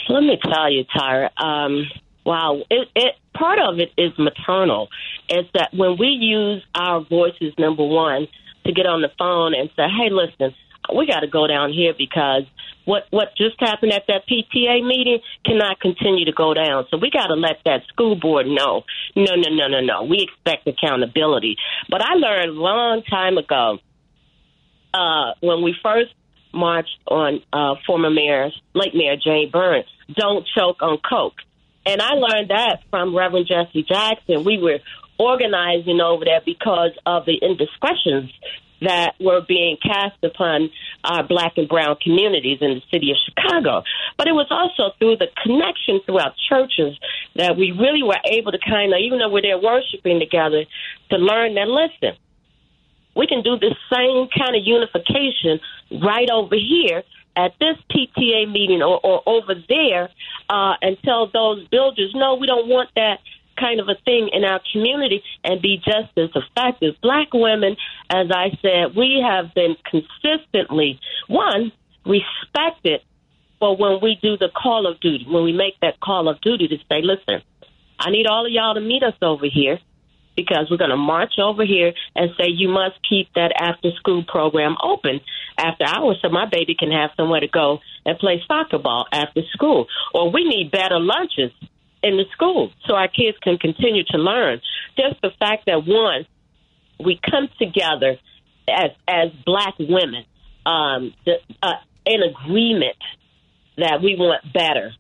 [0.09, 1.29] Let me tell you, Tyra.
[1.37, 1.85] Um,
[2.25, 4.89] wow, it, it part of it is maternal.
[5.29, 8.27] Is that when we use our voices, number one,
[8.65, 10.55] to get on the phone and say, "Hey, listen,
[10.95, 12.43] we got to go down here because
[12.85, 16.85] what what just happened at that PTA meeting cannot continue to go down.
[16.89, 18.83] So we got to let that school board know.
[19.15, 20.03] No, no, no, no, no.
[20.03, 21.57] We expect accountability.
[21.89, 23.79] But I learned a long time ago
[24.93, 26.13] uh, when we first
[26.53, 31.35] marched on uh, former mayor, late mayor Jane Byrne, don't choke on coke.
[31.85, 34.43] And I learned that from Reverend Jesse Jackson.
[34.43, 34.79] We were
[35.17, 38.31] organizing over there because of the indiscretions
[38.81, 40.69] that were being cast upon
[41.03, 43.83] our black and brown communities in the city of Chicago.
[44.17, 46.97] But it was also through the connection throughout churches
[47.35, 50.65] that we really were able to kind of, even though we're there worshiping together,
[51.11, 52.17] to learn that, listen,
[53.15, 55.59] we can do this same kind of unification
[56.01, 57.03] right over here
[57.35, 60.09] at this PTA meeting or, or over there
[60.49, 63.19] uh, and tell those builders, no, we don't want that
[63.57, 66.95] kind of a thing in our community and be just as effective.
[67.01, 67.75] Black women,
[68.09, 71.71] as I said, we have been consistently, one,
[72.05, 73.01] respected
[73.59, 76.67] for when we do the call of duty, when we make that call of duty
[76.67, 77.43] to say, listen,
[77.99, 79.77] I need all of y'all to meet us over here
[80.35, 84.23] because we're going to march over here and say you must keep that after school
[84.27, 85.19] program open
[85.57, 89.41] after hours so my baby can have somewhere to go and play soccer ball after
[89.53, 89.87] school.
[90.13, 91.51] Or we need better lunches
[92.03, 94.61] in the school so our kids can continue to learn.
[94.97, 96.25] Just the fact that one,
[96.99, 98.17] we come together
[98.69, 100.25] as as black women
[100.65, 101.73] um, the, uh,
[102.05, 102.97] in agreement
[103.77, 104.93] that we want better.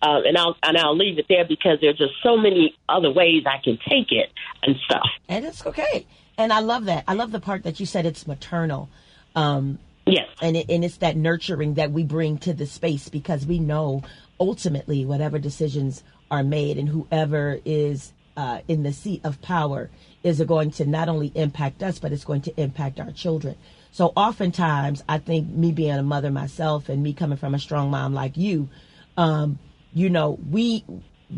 [0.00, 3.44] Uh, and I'll and I'll leave it there because there's just so many other ways
[3.46, 4.30] I can take it
[4.62, 5.06] and stuff.
[5.28, 6.06] And it's okay.
[6.36, 7.04] And I love that.
[7.06, 8.88] I love the part that you said it's maternal.
[9.36, 10.26] Um, Yes.
[10.40, 14.02] and it, and it's that nurturing that we bring to the space because we know
[14.42, 19.88] ultimately whatever decisions are made and whoever is uh, in the seat of power
[20.24, 23.54] is going to not only impact us but it's going to impact our children
[23.92, 27.88] so oftentimes i think me being a mother myself and me coming from a strong
[27.88, 28.68] mom like you
[29.16, 29.60] um,
[29.94, 30.84] you know we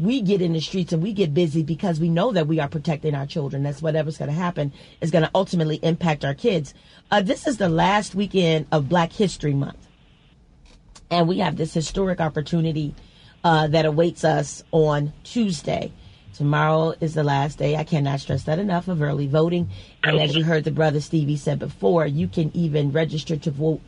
[0.01, 2.67] we get in the streets and we get busy because we know that we are
[2.69, 3.63] protecting our children.
[3.63, 6.75] That's whatever's going to happen is going to ultimately impact our kids.
[7.13, 9.87] Uh, this is the last weekend of Black History Month.
[11.11, 12.95] And we have this historic opportunity
[13.45, 15.93] uh, that awaits us on Tuesday.
[16.35, 17.77] Tomorrow is the last day.
[17.77, 19.71] I cannot stress that enough of early voting.
[20.03, 23.81] And as you heard the brother Stevie said before, you can even register to vote,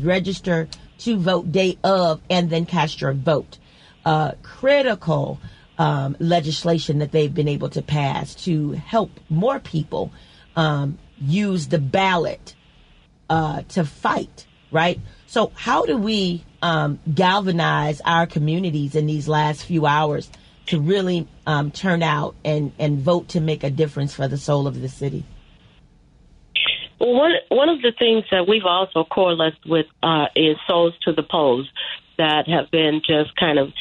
[0.00, 3.58] register to vote day of, and then cast your vote.
[4.04, 5.40] Uh, critical
[5.78, 10.12] um, legislation that they've been able to pass to help more people
[10.54, 12.54] um, use the ballot
[13.30, 15.00] uh, to fight, right?
[15.26, 20.30] So, how do we um, galvanize our communities in these last few hours
[20.66, 24.66] to really um, turn out and, and vote to make a difference for the soul
[24.66, 25.24] of the city?
[27.00, 31.12] Well, one one of the things that we've also coalesced with uh, is souls to
[31.12, 31.66] the polls
[32.18, 33.72] that have been just kind of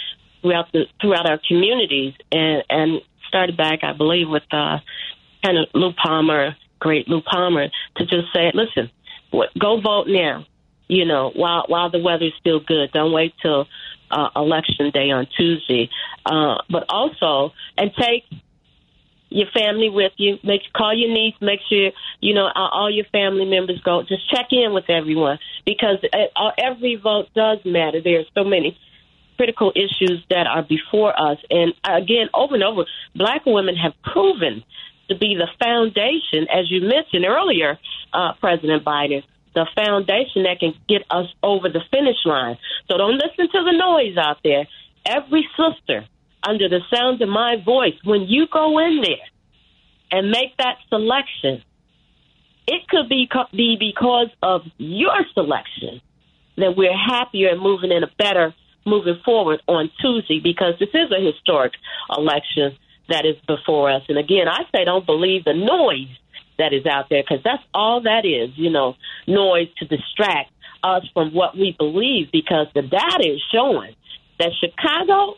[0.41, 4.79] throughout the throughout our communities, and and started back, I believe, with uh,
[5.43, 7.67] kind of Lu Palmer, great Lu Palmer,
[7.97, 8.89] to just say, listen,
[9.31, 10.45] what, go vote now.
[10.89, 13.67] You know, while while the weather's still good, don't wait till
[14.11, 15.89] uh, election day on Tuesday.
[16.25, 18.23] Uh, but also, and take
[19.29, 20.37] your family with you.
[20.43, 21.35] Make call your niece.
[21.41, 24.01] Make sure you know all your family members go.
[24.01, 25.97] Just check in with everyone because
[26.35, 28.01] uh, every vote does matter.
[28.01, 28.77] There are so many
[29.37, 32.85] critical issues that are before us, and again, over and over,
[33.15, 34.63] black women have proven
[35.07, 37.79] to be the foundation, as you mentioned earlier,
[38.13, 39.23] uh, President Biden.
[39.55, 42.57] The foundation that can get us over the finish line.
[42.89, 44.67] So don't listen to the noise out there.
[45.05, 46.05] Every sister
[46.47, 49.27] under the sound of my voice, when you go in there
[50.11, 51.63] and make that selection,
[52.67, 56.01] it could be, be because of your selection
[56.57, 58.53] that we're happier and moving in a better
[58.85, 61.73] moving forward on Tuesday because this is a historic
[62.15, 62.77] election
[63.09, 64.03] that is before us.
[64.07, 66.15] And again, I say don't believe the noise
[66.59, 68.95] that is out there because that's all that is, you know,
[69.27, 70.51] noise to distract
[70.83, 73.95] us from what we believe because the data is showing
[74.37, 75.35] that Chicago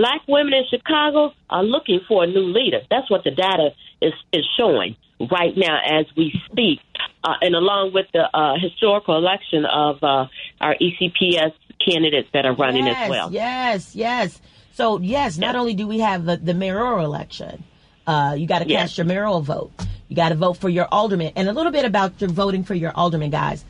[0.00, 2.80] Black women in Chicago are looking for a new leader.
[2.90, 3.70] That's what the data
[4.00, 4.96] is, is showing
[5.30, 6.78] right now as we speak.
[7.22, 10.26] Uh, and along with the uh, historical election of uh,
[10.58, 11.52] our ECPS
[11.86, 13.30] candidates that are running yes, as well.
[13.30, 14.40] Yes, yes.
[14.72, 17.62] So, yes, not only do we have the, the mayoral election,
[18.06, 18.80] uh, you got to yes.
[18.80, 19.70] cast your mayoral vote.
[20.10, 21.32] You got to vote for your alderman.
[21.36, 23.64] And a little bit about your voting for your alderman, guys.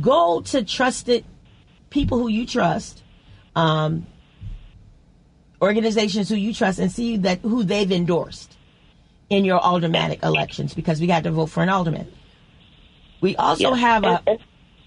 [0.00, 1.22] Go to trusted
[1.90, 3.02] people who you trust.
[3.54, 4.06] Um,
[5.60, 8.56] organizations who you trust and see that who they've endorsed
[9.28, 12.10] in your aldermanic elections because we got to vote for an alderman.
[13.20, 14.22] We also have a,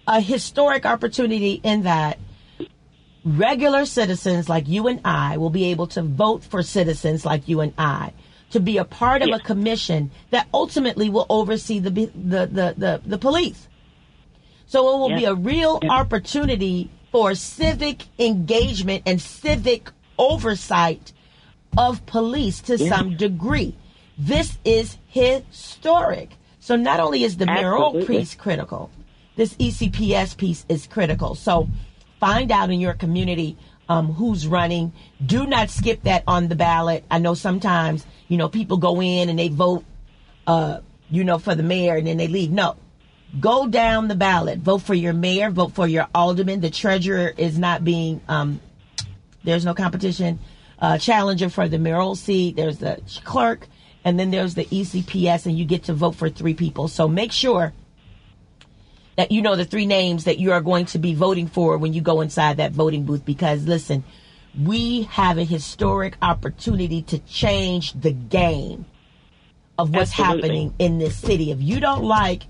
[0.08, 2.18] a historic opportunity in that
[3.24, 7.62] regular citizens like you and I will be able to vote for citizens like you
[7.62, 8.12] and I
[8.52, 13.02] to be a part of a commission that ultimately will oversee the the the the,
[13.06, 13.68] the police.
[14.68, 21.14] So it will be a real opportunity for civic engagement and civic oversight
[21.78, 23.76] of police to some degree.
[24.18, 26.32] This is historic.
[26.60, 28.90] So not only is the mayoral piece critical,
[29.36, 31.36] this ECPS piece is critical.
[31.36, 31.70] So
[32.20, 33.58] find out in your community
[33.90, 34.94] um, who's running.
[35.26, 37.04] Do not skip that on the ballot.
[37.10, 39.84] I know sometimes, you know, people go in and they vote,
[40.48, 40.80] uh,
[41.10, 42.52] you know, for the mayor and then they leave.
[42.52, 42.76] No.
[43.40, 44.60] Go down the ballot.
[44.60, 45.52] Vote for your mayor.
[45.52, 46.62] Vote for your alderman.
[46.62, 48.62] The treasurer is not being um,
[49.46, 50.40] there's no competition.
[50.80, 52.58] Uh, challenger for the mayoral seat.
[52.58, 53.68] There's the clerk,
[54.04, 56.90] and then there's the ECPS, and you get to vote for three people.
[56.90, 57.74] So make sure
[59.16, 61.94] that you know the three names that you are going to be voting for when
[61.94, 63.26] you go inside that voting booth.
[63.26, 64.04] Because listen,
[64.62, 68.86] we have a historic opportunity to change the game
[69.78, 70.50] of what's Absolutely.
[70.50, 71.52] happening in this city.
[71.52, 72.44] If you don't like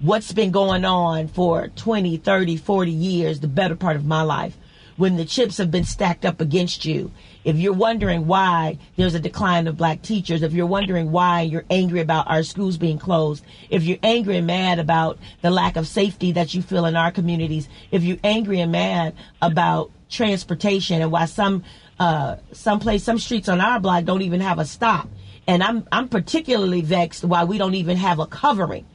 [0.00, 4.56] what's been going on for 20, 30, 40 years, the better part of my life,
[4.96, 7.10] when the chips have been stacked up against you.
[7.42, 11.64] If you're wondering why there's a decline of black teachers, if you're wondering why you're
[11.70, 15.86] angry about our schools being closed, if you're angry and mad about the lack of
[15.86, 21.10] safety that you feel in our communities, if you're angry and mad about transportation and
[21.10, 21.64] why some
[21.98, 25.08] uh, some place, some streets on our block don't even have a stop.
[25.46, 28.86] And I'm I'm particularly vexed why we don't even have a covering.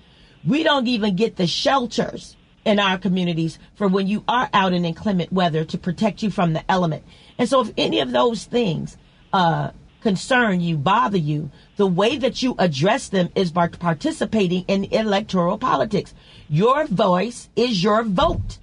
[0.46, 2.36] We don't even get the shelters
[2.66, 6.54] in our communities for when you are out in inclement weather to protect you from
[6.54, 7.04] the element.
[7.38, 8.98] And so if any of those things
[9.32, 14.86] uh, concern you, bother you, the way that you address them is by participating in
[14.86, 16.14] electoral politics.
[16.50, 18.60] Your voice is your vote.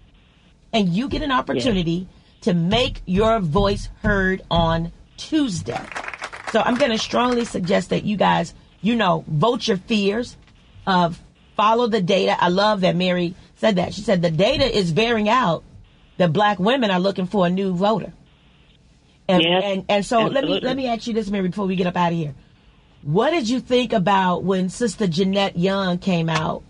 [0.72, 2.06] And you get an opportunity yeah.
[2.42, 5.84] to make your voice heard on Tuesday.
[6.52, 10.36] So I'm going to strongly suggest that you guys, you know, vote your fears,
[10.86, 11.12] uh,
[11.56, 12.36] follow the data.
[12.40, 13.94] I love that Mary said that.
[13.94, 15.62] She said the data is bearing out
[16.16, 18.12] that black women are looking for a new voter.
[19.28, 20.50] And yes, and, and so absolutely.
[20.50, 22.34] let me let me ask you this, Mary, before we get up out of here.
[23.02, 26.64] What did you think about when Sister Jeanette Young came out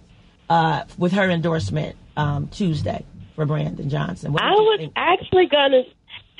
[0.50, 4.36] uh, with her endorsement um, Tuesday for Brandon Johnson?
[4.38, 5.84] I was actually gonna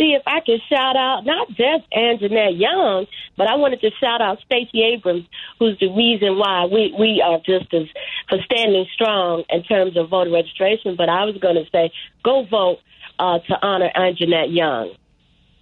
[0.03, 4.21] see if I can shout out not just Anjanette Young, but I wanted to shout
[4.21, 5.27] out Stacey Abrams,
[5.59, 7.87] who's the reason why we we are just as
[8.29, 10.97] for standing strong in terms of voter registration.
[10.97, 11.93] But I was going to say,
[12.25, 12.79] go vote
[13.19, 14.95] uh, to honor Anjanette Young.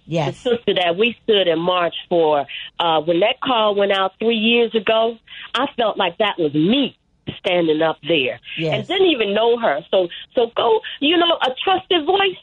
[0.07, 0.43] Yes.
[0.43, 2.45] The sister that we stood in March for.
[2.79, 5.17] Uh, when that call went out three years ago,
[5.53, 6.97] I felt like that was me
[7.37, 8.73] standing up there Yes.
[8.73, 9.79] and didn't even know her.
[9.91, 12.41] So so go, you know, a trusted voice,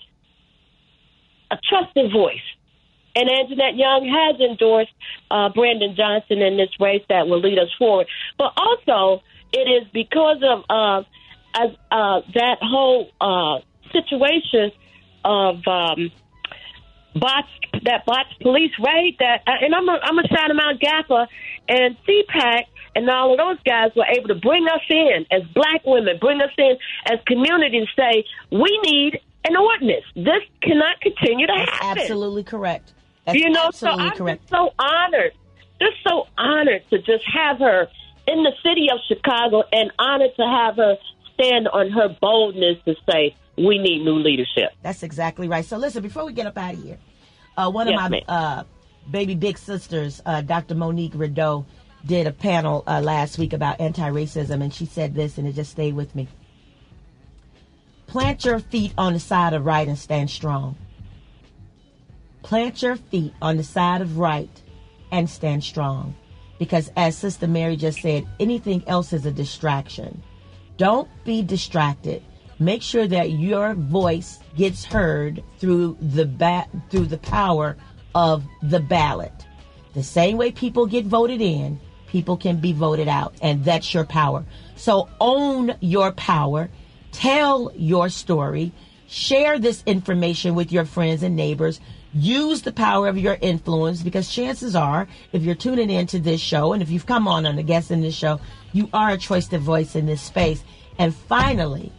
[1.50, 2.44] a trusted voice.
[3.16, 4.92] And Anjanette Young has endorsed
[5.30, 8.06] uh, Brandon Johnson in this race that will lead us forward.
[8.36, 9.22] But also,
[9.52, 11.02] it is because of uh,
[11.54, 13.60] as, uh, that whole uh,
[13.92, 14.70] situation
[15.24, 16.12] of um,
[17.84, 21.26] that bots police raid that uh, and I'm a, I'm a shout them out GAPA
[21.68, 25.82] and CPAC and all of those guys were able to bring us in as black
[25.84, 26.76] women, bring us in
[27.06, 30.04] as community and say we need an ordinance.
[30.14, 32.02] This cannot continue to happen.
[32.02, 32.92] Absolutely correct.
[33.24, 34.40] That's you know, absolutely so I'm correct.
[34.42, 35.32] just so honored,
[35.80, 37.88] just so honored to just have her
[38.26, 40.96] in the city of Chicago, and honored to have her
[41.34, 44.72] stand on her boldness to say we need new leadership.
[44.82, 45.64] That's exactly right.
[45.64, 46.98] So listen, before we get up out of here,
[47.56, 48.64] uh, one Yes, of my uh,
[49.10, 50.74] baby big sisters, uh, Dr.
[50.74, 51.64] Monique Rideau,
[52.04, 55.70] did a panel uh, last week about anti-racism, and she said this, and it just
[55.70, 56.28] stayed with me.
[58.08, 60.76] Plant your feet on the side of right and stand strong.
[62.42, 64.50] Plant your feet on the side of right
[65.12, 66.14] and stand strong.
[66.58, 70.22] Because as Sister Mary just said, anything else is a distraction.
[70.78, 72.22] Don't be distracted.
[72.58, 77.76] Make sure that your voice gets heard through the ba- through the power
[78.14, 79.46] of the ballot.
[79.92, 81.78] The same way people get voted in,
[82.08, 84.46] people can be voted out, and that's your power.
[84.76, 86.70] So own your power.
[87.18, 88.70] Tell your story.
[89.08, 91.80] Share this information with your friends and neighbors.
[92.14, 96.40] Use the power of your influence because chances are, if you're tuning in to this
[96.40, 98.38] show and if you've come on and a guest in this show,
[98.72, 100.62] you are a trusted voice in this space.
[100.96, 101.92] And finally,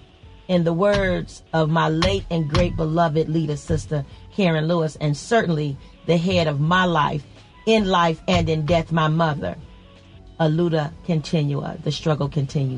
[0.48, 5.76] in the words of my late and great beloved leader sister Karen Lewis, and certainly
[6.06, 7.26] the head of my life,
[7.66, 9.58] in life and in death, my mother,
[10.40, 11.78] Aluta continua.
[11.84, 12.78] The struggle continues.